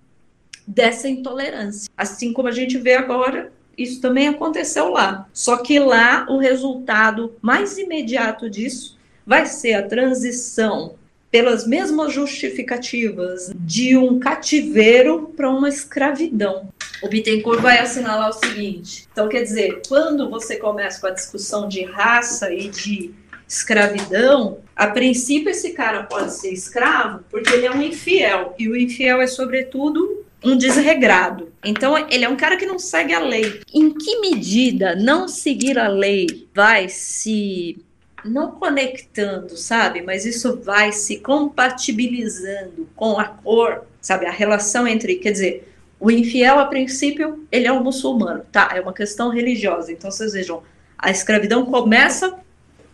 [0.66, 1.90] dessa intolerância.
[1.96, 5.28] Assim como a gente vê agora, isso também aconteceu lá.
[5.32, 10.94] Só que lá o resultado mais imediato disso vai ser a transição
[11.30, 16.68] pelas mesmas justificativas de um cativeiro para uma escravidão.
[17.02, 21.66] O Bittencourt vai assinalar o seguinte: então, quer dizer, quando você começa com a discussão
[21.68, 23.12] de raça e de
[23.48, 28.76] escravidão, a princípio esse cara pode ser escravo porque ele é um infiel, e o
[28.76, 31.52] infiel é, sobretudo, um desregrado.
[31.64, 33.60] Então, ele é um cara que não segue a lei.
[33.72, 37.78] Em que medida não seguir a lei vai se
[38.24, 40.02] não conectando, sabe?
[40.02, 44.26] Mas isso vai se compatibilizando com a cor, sabe?
[44.26, 48.70] A relação entre, quer dizer, o infiel, a princípio, ele é um muçulmano, tá?
[48.74, 49.92] É uma questão religiosa.
[49.92, 50.62] Então, vocês vejam,
[50.98, 52.38] a escravidão começa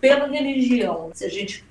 [0.01, 1.11] pela religião.
[1.15, 1.65] Se a gente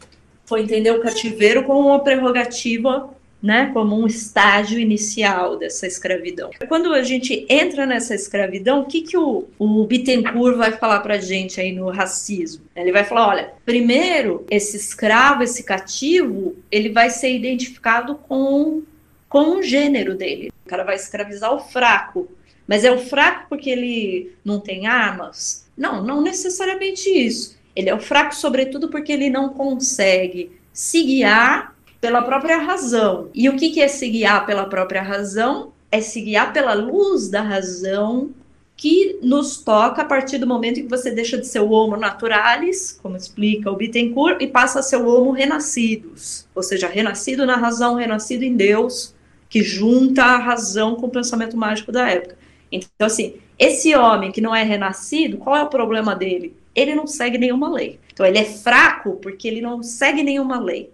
[0.45, 3.09] for entender o cativeiro como uma prerrogativa
[3.41, 6.49] né, como um estágio inicial dessa escravidão.
[6.67, 11.17] Quando a gente entra nessa escravidão, o que, que o, o Bittencourt vai falar para
[11.17, 12.65] gente aí no racismo?
[12.75, 18.84] Ele vai falar, olha, primeiro, esse escravo, esse cativo, ele vai ser identificado com,
[19.30, 20.52] com o gênero dele.
[20.65, 22.30] O cara vai escravizar o fraco,
[22.67, 25.65] mas é o fraco porque ele não tem armas?
[25.78, 27.58] Não, não necessariamente isso.
[27.73, 33.29] Ele é o fraco, sobretudo, porque ele não consegue se guiar pela própria razão.
[33.33, 35.71] E o que, que é se guiar pela própria razão?
[35.91, 38.31] É se guiar pela luz da razão
[38.79, 41.97] que nos toca a partir do momento em que você deixa de ser o homo
[41.97, 47.45] naturalis, como explica o Bittencourt, e passa a ser o homo renascidos, ou seja, renascido
[47.45, 49.13] na razão, renascido em Deus,
[49.49, 52.38] que junta a razão com o pensamento mágico da época.
[52.71, 56.55] Então, assim, esse homem que não é renascido, qual é o problema dele?
[56.73, 57.99] Ele não segue nenhuma lei.
[58.13, 60.89] Então, ele é fraco porque ele não segue nenhuma lei.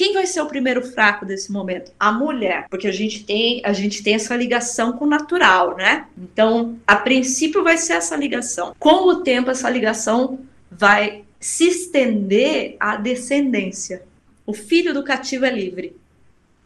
[0.00, 1.92] Quem vai ser o primeiro fraco desse momento?
[2.00, 6.06] A mulher, porque a gente tem, a gente tem essa ligação com o natural, né?
[6.16, 8.74] Então, a princípio vai ser essa ligação.
[8.78, 10.38] Com o tempo essa ligação
[10.70, 14.04] vai se estender à descendência.
[14.46, 15.94] O filho do cativo é livre.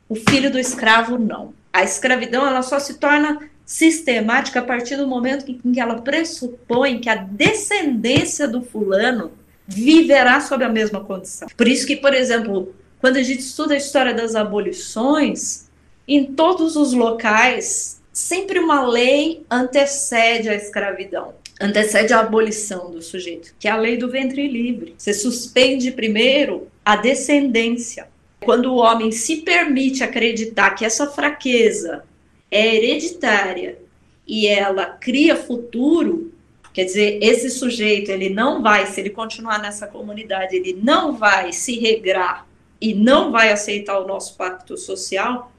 [0.09, 1.53] O filho do escravo não.
[1.73, 7.01] A escravidão ela só se torna sistemática a partir do momento em que ela pressupõe
[7.01, 9.33] que a descendência do fulano
[9.67, 11.49] viverá sob a mesma condição.
[11.57, 12.73] Por isso que, por exemplo,
[13.05, 15.69] quando a gente estuda a história das abolições,
[16.09, 23.55] em todos os locais, sempre uma lei antecede a escravidão, antecede a abolição do sujeito,
[23.59, 24.95] que é a lei do ventre livre.
[24.97, 28.09] Você suspende primeiro a descendência.
[28.43, 32.05] Quando o homem se permite acreditar que essa fraqueza
[32.51, 33.81] é hereditária
[34.27, 36.33] e ela cria futuro,
[36.73, 41.53] quer dizer, esse sujeito ele não vai, se ele continuar nessa comunidade, ele não vai
[41.53, 42.47] se regrar
[42.81, 45.53] e não vai aceitar o nosso pacto social,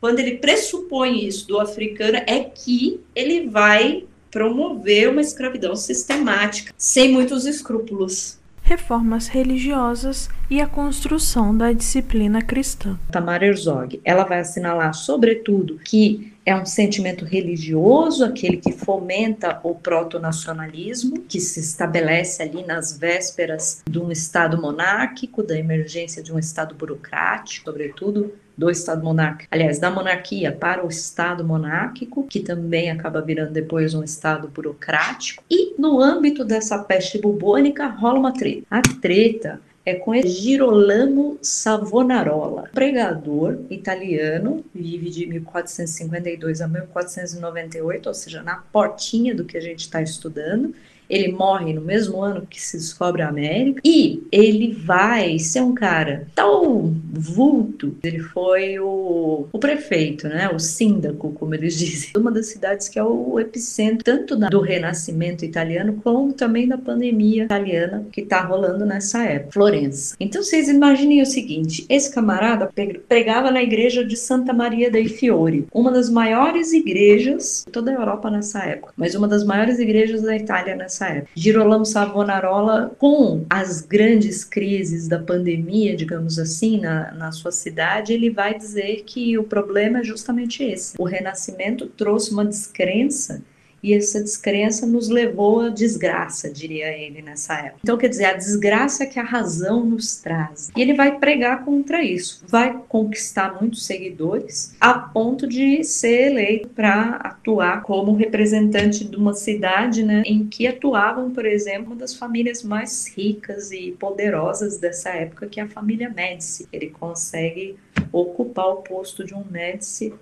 [0.00, 7.12] quando ele pressupõe isso do africano, é que ele vai promover uma escravidão sistemática, sem
[7.12, 8.38] muitos escrúpulos.
[8.66, 12.98] Reformas religiosas e a construção da disciplina cristã.
[13.12, 19.74] Tamara Herzog, ela vai assinalar, sobretudo, que é um sentimento religioso, aquele que fomenta o
[19.74, 26.38] proto-nacionalismo, que se estabelece ali nas vésperas de um Estado monárquico, da emergência de um
[26.38, 32.90] Estado burocrático, sobretudo do Estado monárquico, aliás, da monarquia para o Estado monárquico, que também
[32.90, 35.42] acaba virando depois um Estado burocrático.
[35.50, 38.66] E no âmbito dessa peste bubônica rola uma treta.
[38.70, 48.42] A treta é com Girolamo Savonarola, pregador italiano, vive de 1452 a 1498, ou seja,
[48.42, 50.74] na portinha do que a gente está estudando.
[51.08, 55.74] Ele morre no mesmo ano que se descobre a América e ele vai ser um
[55.74, 57.96] cara tão vulto.
[58.02, 60.48] Ele foi o, o prefeito, né?
[60.48, 65.44] O síndaco, como eles dizem, uma das cidades que é o epicentro tanto do Renascimento
[65.44, 70.16] italiano como também da pandemia italiana que está rolando nessa época, Florença.
[70.20, 72.70] Então vocês imaginem o seguinte: esse camarada
[73.08, 77.94] pregava na igreja de Santa Maria dei Fiori, uma das maiores igrejas de toda a
[77.94, 81.30] Europa nessa época, mas uma das maiores igrejas da Itália nessa nessa época.
[81.34, 88.30] Girolamo Savonarola, com as grandes crises da pandemia, digamos assim, na, na sua cidade, ele
[88.30, 90.94] vai dizer que o problema é justamente esse.
[90.98, 93.42] O Renascimento trouxe uma descrença
[93.84, 97.80] e essa descrença nos levou à desgraça, diria ele nessa época.
[97.82, 100.70] Então, quer dizer, a desgraça que a razão nos traz.
[100.74, 106.68] E ele vai pregar contra isso, vai conquistar muitos seguidores, a ponto de ser eleito
[106.68, 112.14] para atuar como representante de uma cidade né, em que atuavam, por exemplo, uma das
[112.14, 116.66] famílias mais ricas e poderosas dessa época, que é a família Médici.
[116.72, 117.76] Ele consegue
[118.10, 120.14] ocupar o posto de um Médici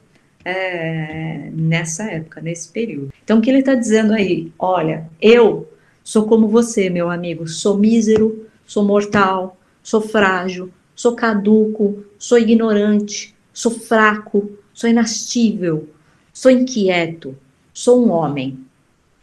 [0.44, 3.12] é, nessa época, nesse período.
[3.22, 4.52] Então, o que ele está dizendo aí?
[4.58, 5.68] Olha, eu
[6.02, 13.34] sou como você, meu amigo, sou mísero, sou mortal, sou frágil, sou caduco, sou ignorante,
[13.52, 15.88] sou fraco, sou inastível,
[16.32, 17.36] sou inquieto,
[17.72, 18.61] sou um homem.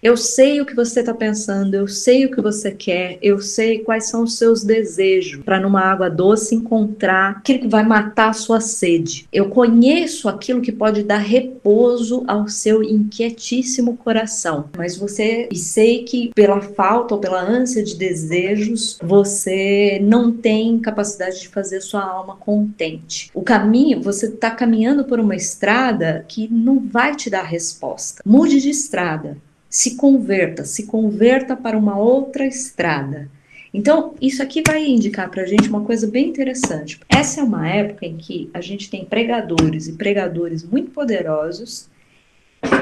[0.02, 3.80] Eu sei o que você está pensando, eu sei o que você quer, eu sei
[3.80, 8.34] quais são os seus desejos para numa água doce encontrar aquilo que vai matar a
[8.34, 9.28] sua sede.
[9.32, 16.06] Eu conheço aquilo que pode dar repouso ao seu inquietíssimo coração, mas você e sei
[16.06, 22.06] que pela falta ou pela ânsia de desejos você não tem capacidade de fazer sua
[22.06, 23.30] alma contente.
[23.34, 28.24] O caminho, você está caminhando por uma estrada que não vai te dar resposta.
[28.26, 29.36] Mude de estrada
[29.70, 33.30] se converta, se converta para uma outra estrada.
[33.72, 37.00] Então, isso aqui vai indicar para a gente uma coisa bem interessante.
[37.08, 41.88] Essa é uma época em que a gente tem pregadores e pregadores muito poderosos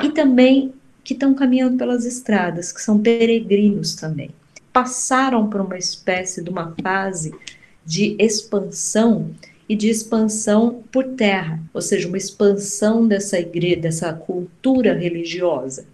[0.01, 0.73] e também
[1.03, 4.29] que estão caminhando pelas estradas, que são peregrinos também.
[4.71, 7.33] Passaram por uma espécie de uma fase
[7.85, 9.31] de expansão
[9.67, 15.85] e de expansão por terra, ou seja, uma expansão dessa igreja, dessa cultura religiosa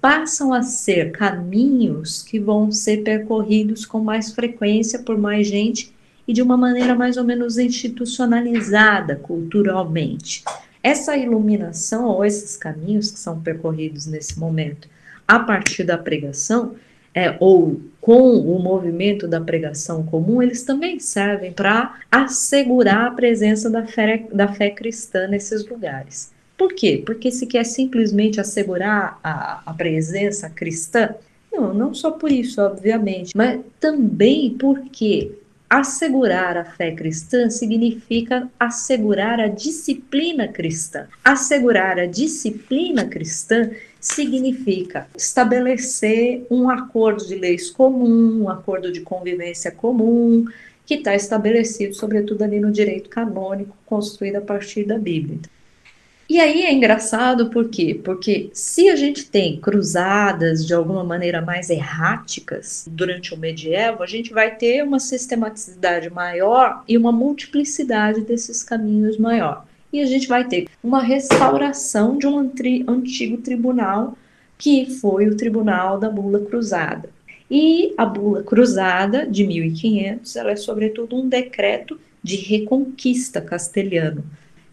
[0.00, 5.92] passam a ser caminhos que vão ser percorridos com mais frequência por mais gente
[6.26, 10.42] e de uma maneira mais ou menos institucionalizada culturalmente.
[10.82, 14.88] Essa iluminação ou esses caminhos que são percorridos nesse momento
[15.28, 16.74] a partir da pregação,
[17.14, 23.68] é, ou com o movimento da pregação comum, eles também servem para assegurar a presença
[23.68, 26.32] da fé, da fé cristã nesses lugares.
[26.60, 27.02] Por quê?
[27.06, 31.14] Porque se quer simplesmente assegurar a, a presença cristã?
[31.50, 35.32] Não, não só por isso, obviamente, mas também porque
[35.70, 41.06] assegurar a fé cristã significa assegurar a disciplina cristã.
[41.24, 49.70] Assegurar a disciplina cristã significa estabelecer um acordo de leis comum, um acordo de convivência
[49.70, 50.44] comum,
[50.84, 55.38] que está estabelecido, sobretudo ali no direito canônico, construído a partir da Bíblia.
[56.30, 58.00] E aí é engraçado por quê?
[58.04, 64.06] Porque se a gente tem cruzadas de alguma maneira mais erráticas durante o medievo, a
[64.06, 69.66] gente vai ter uma sistematicidade maior e uma multiplicidade desses caminhos maior.
[69.92, 74.16] E a gente vai ter uma restauração de um antigo tribunal
[74.56, 77.10] que foi o Tribunal da Bula Cruzada.
[77.50, 84.22] E a Bula Cruzada de 1500, ela é sobretudo um decreto de reconquista castelhano.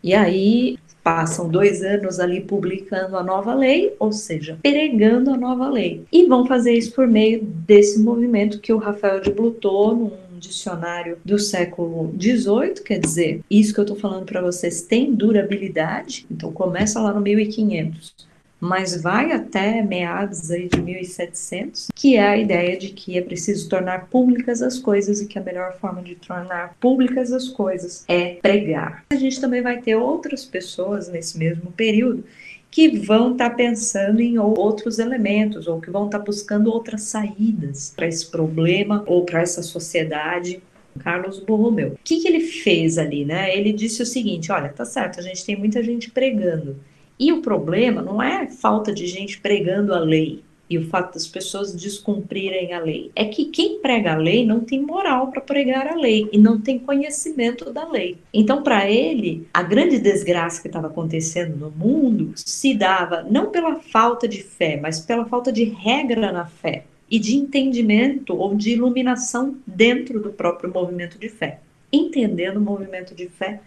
[0.03, 0.78] E aí
[1.08, 6.03] passam dois anos ali publicando a nova lei, ou seja, pregando a nova lei.
[6.12, 11.18] E vão fazer isso por meio desse movimento que o Rafael de Blutot, num dicionário
[11.24, 16.51] do século XVIII, quer dizer, isso que eu estou falando para vocês tem durabilidade, então
[16.51, 18.26] começa lá no 1500
[18.60, 23.70] mas vai até meados aí de 1700, que é a ideia de que é preciso
[23.70, 28.38] tornar públicas as coisas e que a melhor forma de tornar públicas as coisas é
[28.41, 29.05] pregar.
[29.10, 32.24] A gente também vai ter outras pessoas nesse mesmo período
[32.70, 37.03] que vão estar tá pensando em outros elementos ou que vão estar tá buscando outras
[37.03, 40.62] saídas para esse problema ou para essa sociedade
[40.97, 41.89] Carlos Borromeu.
[41.89, 43.55] O que, que ele fez ali, né?
[43.55, 46.78] Ele disse o seguinte: olha, tá certo, a gente tem muita gente pregando,
[47.20, 50.43] e o problema não é falta de gente pregando a lei.
[50.70, 54.59] e o fato das pessoas descumprirem a lei é que quem prega a lei não
[54.59, 58.18] tem moral para pregar a lei e não tem conhecimento da lei.
[58.34, 63.80] Então, para ele, a grande desgraça que estava acontecendo no mundo se dava não pela
[63.80, 68.72] falta de fé, mas pela falta de regra na fé e de entendimento ou de
[68.72, 71.61] iluminação dentro do próprio movimento de fé.
[71.93, 73.61] Entendendo o movimento de fé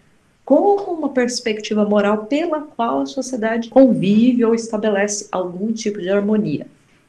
[0.45, 6.67] como uma perspectiva moral pela qual a sociedade convive ou estabelece algum tipo de harmonia.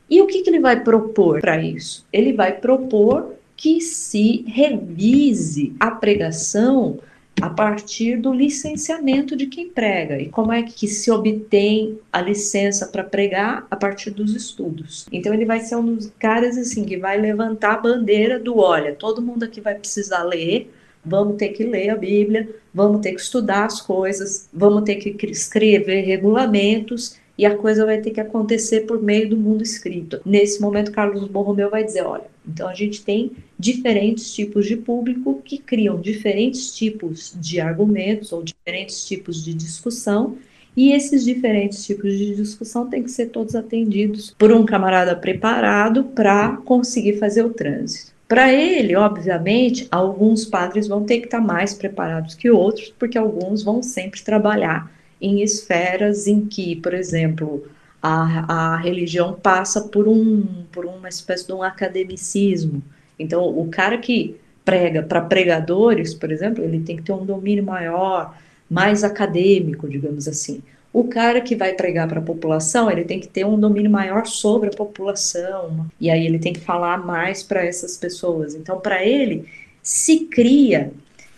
[0.09, 2.07] E o que, que ele vai propor para isso?
[2.13, 6.99] Ele vai propor que se revise a pregação
[7.41, 10.21] a partir do licenciamento de quem prega.
[10.21, 15.07] E como é que se obtém a licença para pregar a partir dos estudos?
[15.11, 18.95] Então ele vai ser um dos caras assim que vai levantar a bandeira do olha,
[18.95, 20.73] todo mundo aqui vai precisar ler,
[21.05, 25.27] vamos ter que ler a Bíblia, vamos ter que estudar as coisas, vamos ter que
[25.27, 30.21] escrever regulamentos e a coisa vai ter que acontecer por meio do mundo escrito.
[30.25, 35.41] Nesse momento, Carlos Borromeu vai dizer: olha, então a gente tem diferentes tipos de público
[35.45, 40.37] que criam diferentes tipos de argumentos ou diferentes tipos de discussão.
[40.75, 46.05] E esses diferentes tipos de discussão têm que ser todos atendidos por um camarada preparado
[46.05, 48.12] para conseguir fazer o trânsito.
[48.33, 53.63] Para ele, obviamente, alguns padres vão ter que estar mais preparados que outros, porque alguns
[53.63, 57.69] vão sempre trabalhar em esferas em que, por exemplo,
[58.03, 62.83] a, a religião passa por, um, por uma espécie de um academicismo.
[63.19, 67.65] Então, o cara que prega para pregadores, por exemplo, ele tem que ter um domínio
[67.65, 68.35] maior,
[68.71, 70.63] mais acadêmico, digamos assim.
[70.93, 74.27] O cara que vai pregar para a população, ele tem que ter um domínio maior
[74.27, 78.55] sobre a população, e aí ele tem que falar mais para essas pessoas.
[78.55, 79.47] Então, para ele,
[79.83, 80.93] se cria,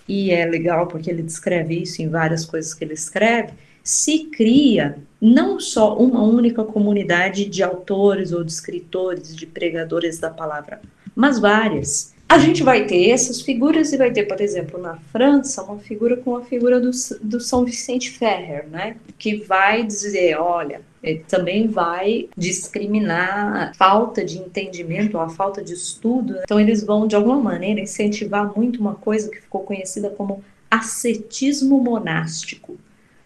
[0.09, 3.53] e é legal porque ele descreve isso em várias coisas que ele escreve,
[3.83, 10.31] se cria não só uma única comunidade de autores ou de escritores, de pregadores da
[10.31, 10.81] palavra,
[11.15, 12.14] mas várias.
[12.35, 16.17] A gente vai ter essas figuras e vai ter, por exemplo, na França, uma figura
[16.17, 16.91] com a figura do,
[17.23, 18.97] do São Vicente Ferrer, né?
[19.17, 25.75] Que vai dizer, olha, ele também vai discriminar a falta de entendimento, a falta de
[25.75, 26.41] estudo.
[26.43, 31.79] Então, eles vão, de alguma maneira, incentivar muito uma coisa que ficou conhecida como ascetismo
[31.79, 32.77] monástico.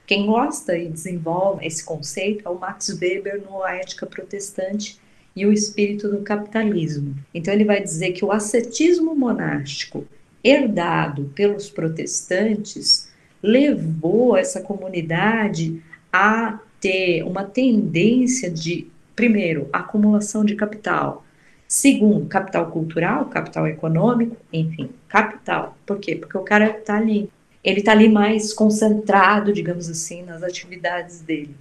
[0.06, 5.00] Quem gosta e desenvolve esse conceito é o Max Weber no A Ética Protestante
[5.38, 7.14] e o Espírito do Capitalismo.
[7.32, 10.04] Então ele vai dizer que o ascetismo monástico
[10.42, 13.08] herdado pelos protestantes
[13.42, 15.80] levou essa comunidade
[16.12, 21.24] a ter uma tendência de, primeiro, acumulação de capital,
[21.66, 25.78] segundo, capital cultural, capital econômico, enfim, capital.
[25.86, 26.16] Por quê?
[26.16, 27.30] Porque o cara está ali
[27.62, 31.54] ele está ali mais concentrado, digamos assim, nas atividades dele.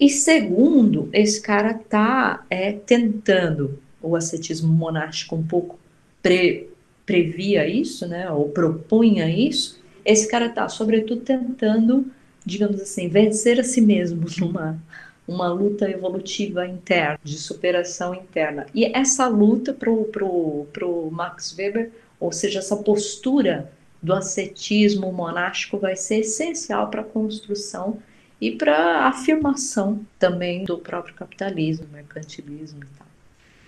[0.00, 5.78] E segundo, esse cara está é, tentando, o ascetismo monástico um pouco
[6.22, 6.70] pre,
[7.04, 12.06] previa isso, né, ou propunha isso, esse cara está, sobretudo, tentando,
[12.46, 14.80] digamos assim, vencer a si mesmo numa
[15.28, 18.66] uma luta evolutiva interna, de superação interna.
[18.74, 23.70] E essa luta para o pro, pro Max Weber, ou seja, essa postura
[24.02, 27.98] do ascetismo monástico vai ser essencial para a construção
[28.40, 33.10] e para afirmação também do próprio capitalismo, mercantilismo e tal.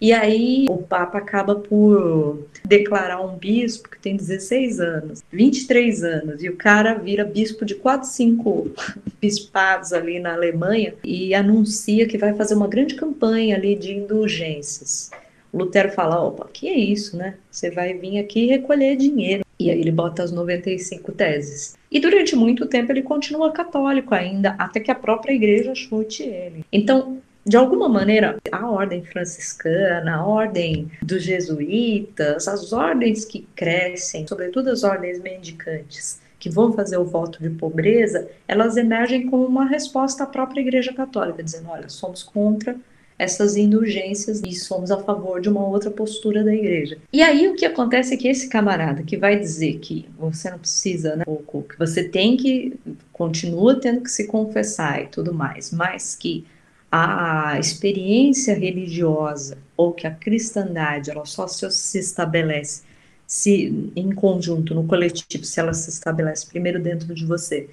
[0.01, 6.43] E aí o Papa acaba por declarar um bispo que tem 16 anos, 23 anos,
[6.43, 8.73] e o cara vira bispo de 4, 5
[9.23, 15.13] bispados ali na Alemanha e anuncia que vai fazer uma grande campanha ali de indulgências.
[15.55, 17.37] Lutero fala, opa, que é isso, né?
[17.49, 19.45] Você vai vir aqui recolher dinheiro.
[19.63, 21.77] E aí ele bota as 95 teses.
[21.91, 26.65] E durante muito tempo ele continua católico ainda, até que a própria igreja chute ele.
[26.73, 34.27] Então, de alguma maneira, a ordem franciscana, a ordem dos jesuítas, as ordens que crescem,
[34.27, 39.65] sobretudo as ordens mendicantes, que vão fazer o voto de pobreza, elas emergem como uma
[39.65, 42.77] resposta à própria Igreja Católica, dizendo: olha, somos contra
[43.23, 46.99] essas indulgências e somos a favor de uma outra postura da igreja.
[47.13, 50.59] E aí o que acontece é que esse camarada que vai dizer que você não
[50.59, 52.75] precisa, né, que você tem que
[53.13, 56.45] continua tendo que se confessar e tudo mais, mas que
[56.91, 62.83] a experiência religiosa ou que a cristandade ela só se estabelece
[63.25, 67.69] se em conjunto no coletivo, se ela se estabelece primeiro dentro de você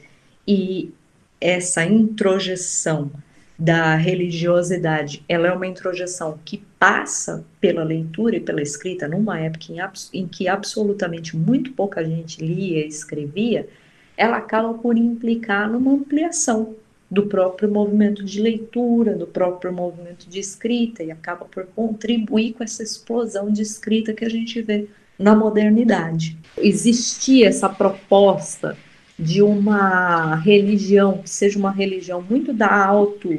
[0.48, 0.94] e
[1.42, 3.12] essa introjeção
[3.60, 9.66] da religiosidade, ela é uma introjeção que passa pela leitura e pela escrita numa época
[9.70, 13.68] em, em que absolutamente muito pouca gente lia e escrevia,
[14.16, 16.76] ela acaba por implicar numa ampliação
[17.12, 22.64] do próprio movimento de leitura, do próprio movimento de escrita, e acaba por contribuir com
[22.64, 24.88] essa explosão de escrita que a gente vê
[25.18, 26.38] na modernidade.
[26.58, 28.78] Existia essa proposta
[29.20, 33.38] de uma religião que seja uma religião muito da auto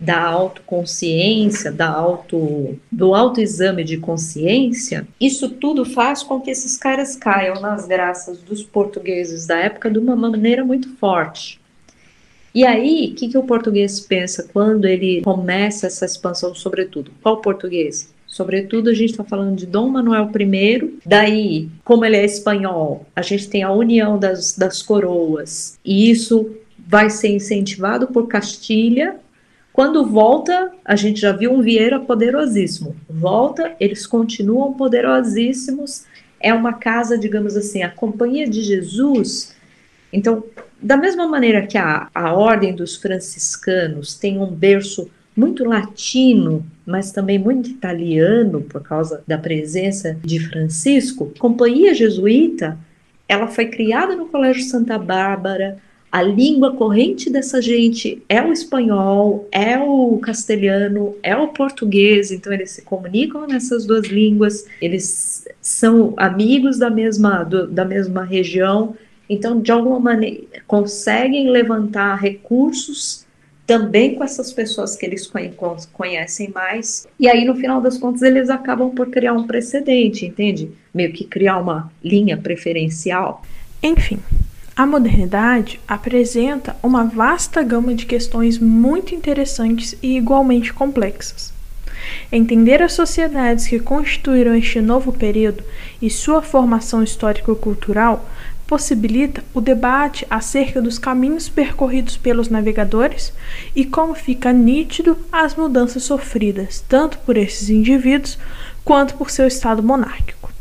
[0.00, 7.16] da autoconsciência, da auto, do autoexame de consciência, isso tudo faz com que esses caras
[7.16, 11.60] caiam nas graças dos portugueses da época de uma maneira muito forte.
[12.54, 17.10] E aí, o que, que o português pensa quando ele começa essa expansão, sobretudo?
[17.20, 18.14] Qual português?
[18.28, 20.98] Sobretudo, a gente está falando de Dom Manuel I.
[21.04, 26.54] Daí, como ele é espanhol, a gente tem a união das, das coroas, e isso
[26.86, 29.16] vai ser incentivado por Castilha.
[29.72, 32.94] Quando volta, a gente já viu um Vieira poderosíssimo.
[33.08, 36.04] Volta, eles continuam poderosíssimos.
[36.38, 39.54] É uma casa, digamos assim, a Companhia de Jesus.
[40.12, 40.44] Então,
[40.80, 47.12] da mesma maneira que a, a Ordem dos Franciscanos tem um berço muito latino, mas
[47.12, 52.76] também muito italiano por causa da presença de Francisco, Companhia Jesuíta,
[53.28, 55.78] ela foi criada no Colégio Santa Bárbara.
[56.10, 62.52] A língua corrente dessa gente é o espanhol, é o castelhano, é o português, então
[62.52, 68.96] eles se comunicam nessas duas línguas, eles são amigos da mesma, do, da mesma região,
[69.28, 73.27] então, de alguma maneira, conseguem levantar recursos
[73.68, 75.30] também com essas pessoas que eles
[75.92, 77.06] conhecem mais.
[77.20, 80.70] E aí, no final das contas, eles acabam por criar um precedente, entende?
[80.92, 83.42] Meio que criar uma linha preferencial.
[83.82, 84.20] Enfim,
[84.74, 91.52] a modernidade apresenta uma vasta gama de questões muito interessantes e igualmente complexas.
[92.32, 95.62] Entender as sociedades que constituíram este novo período
[96.00, 98.26] e sua formação histórico-cultural
[98.68, 103.32] possibilita o debate acerca dos caminhos percorridos pelos navegadores
[103.74, 108.38] e como fica nítido as mudanças sofridas tanto por esses indivíduos
[108.84, 110.52] quanto por seu estado monárquico.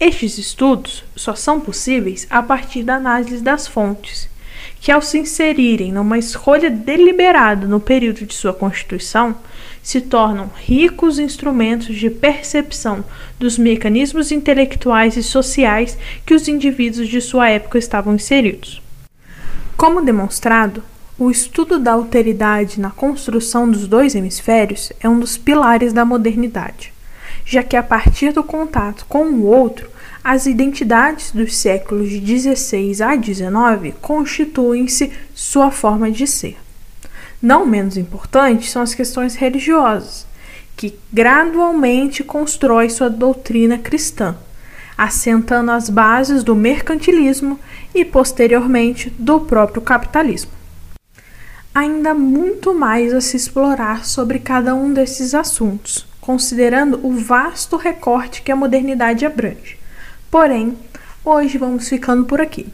[0.00, 4.28] Estes estudos só são possíveis a partir da análise das fontes,
[4.80, 9.36] que, ao se inserirem numa escolha deliberada no período de sua constituição,
[9.84, 13.04] se tornam ricos instrumentos de percepção
[13.38, 18.82] dos mecanismos intelectuais e sociais que os indivíduos de sua época estavam inseridos.
[19.76, 20.82] Como demonstrado,
[21.18, 26.90] o estudo da alteridade na construção dos dois hemisférios é um dos pilares da modernidade,
[27.44, 29.90] já que a partir do contato com o outro,
[30.24, 36.63] as identidades dos séculos de 16 a 19 constituem-se sua forma de ser.
[37.44, 40.26] Não menos importantes são as questões religiosas,
[40.74, 44.34] que gradualmente constrói sua doutrina cristã,
[44.96, 47.60] assentando as bases do mercantilismo
[47.94, 50.52] e, posteriormente, do próprio capitalismo.
[51.74, 58.40] Ainda muito mais a se explorar sobre cada um desses assuntos, considerando o vasto recorte
[58.40, 59.78] que a modernidade abrange.
[60.30, 60.78] Porém,
[61.22, 62.72] hoje vamos ficando por aqui.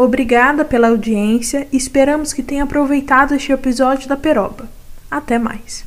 [0.00, 4.70] Obrigada pela audiência esperamos que tenha aproveitado este episódio da Peroba.
[5.10, 5.84] Até mais.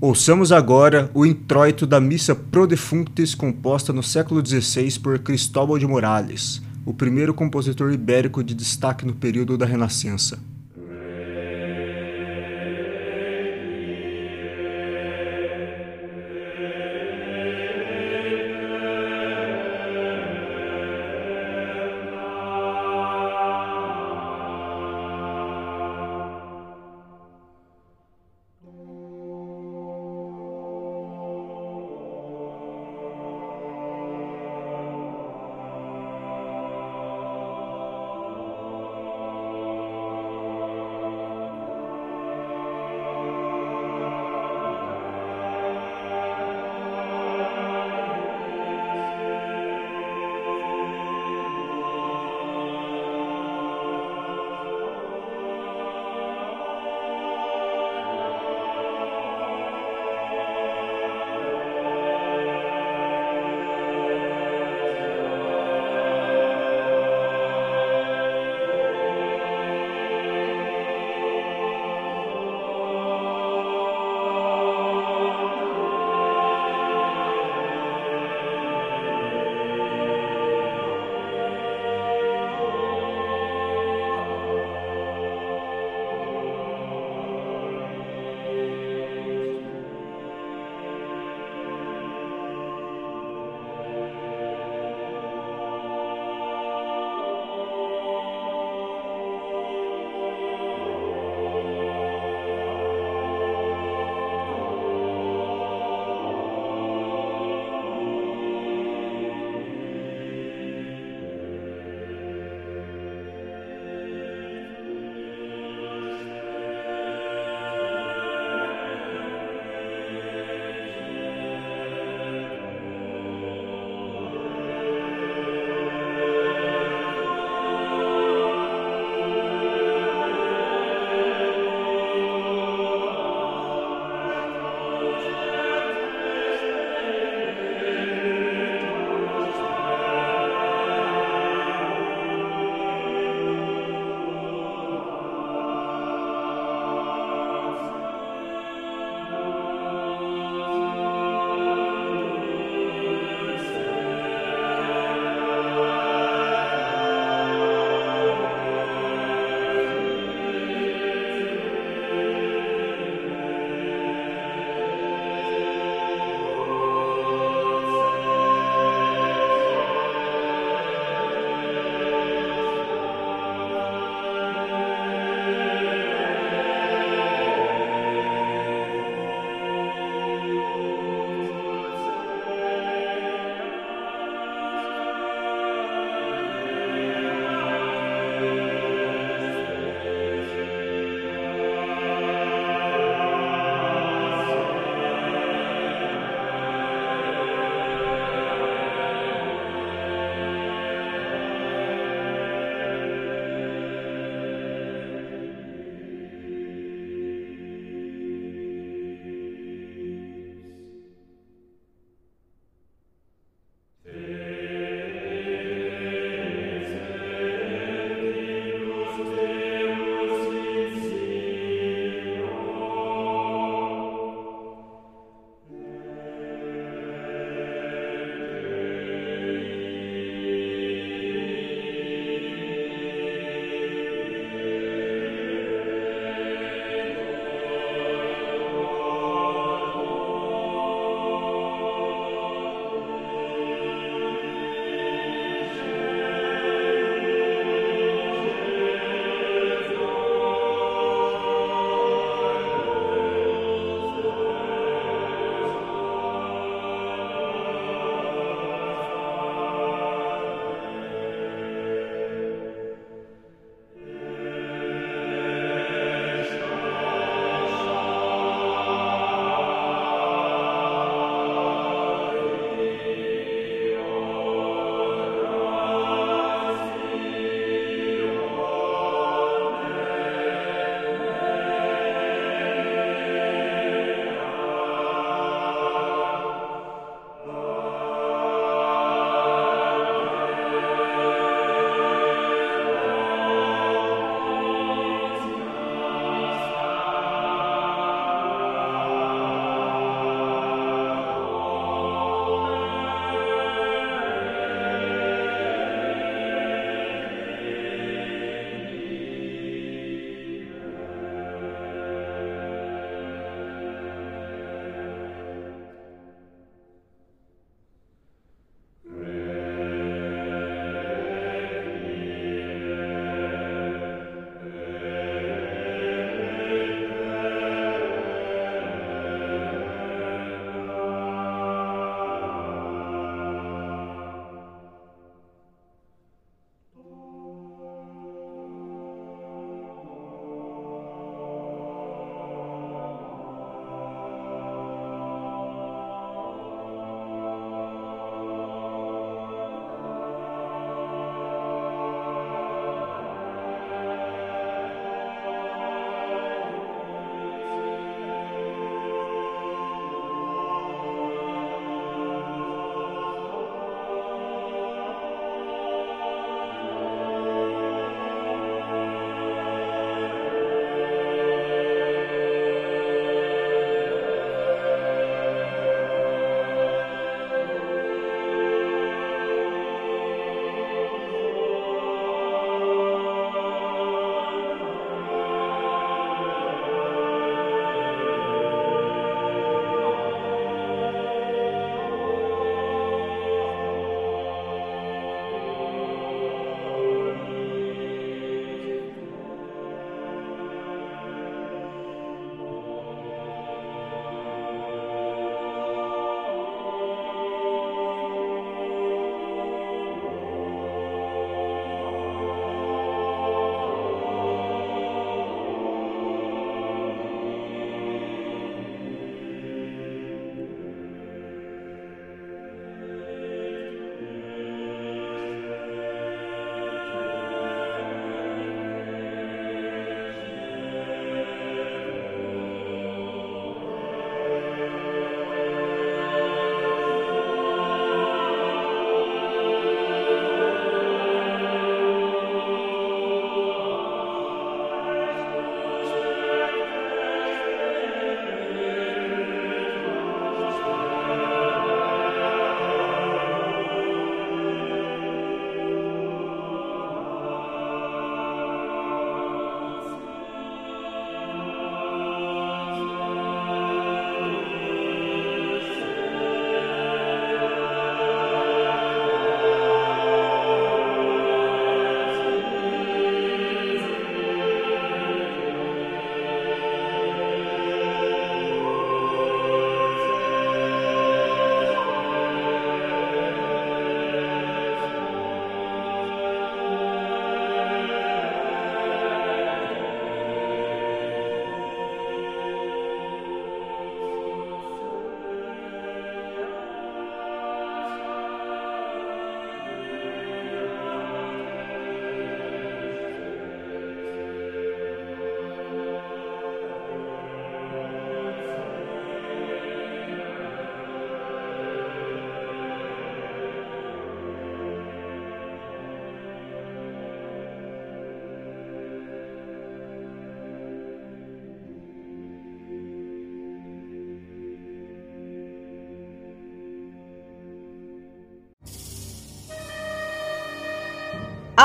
[0.00, 5.86] Ouçamos agora o introito da missa Pro Defunctis composta no século XVI por Cristóbal de
[5.86, 10.40] Morales, o primeiro compositor ibérico de destaque no período da Renascença.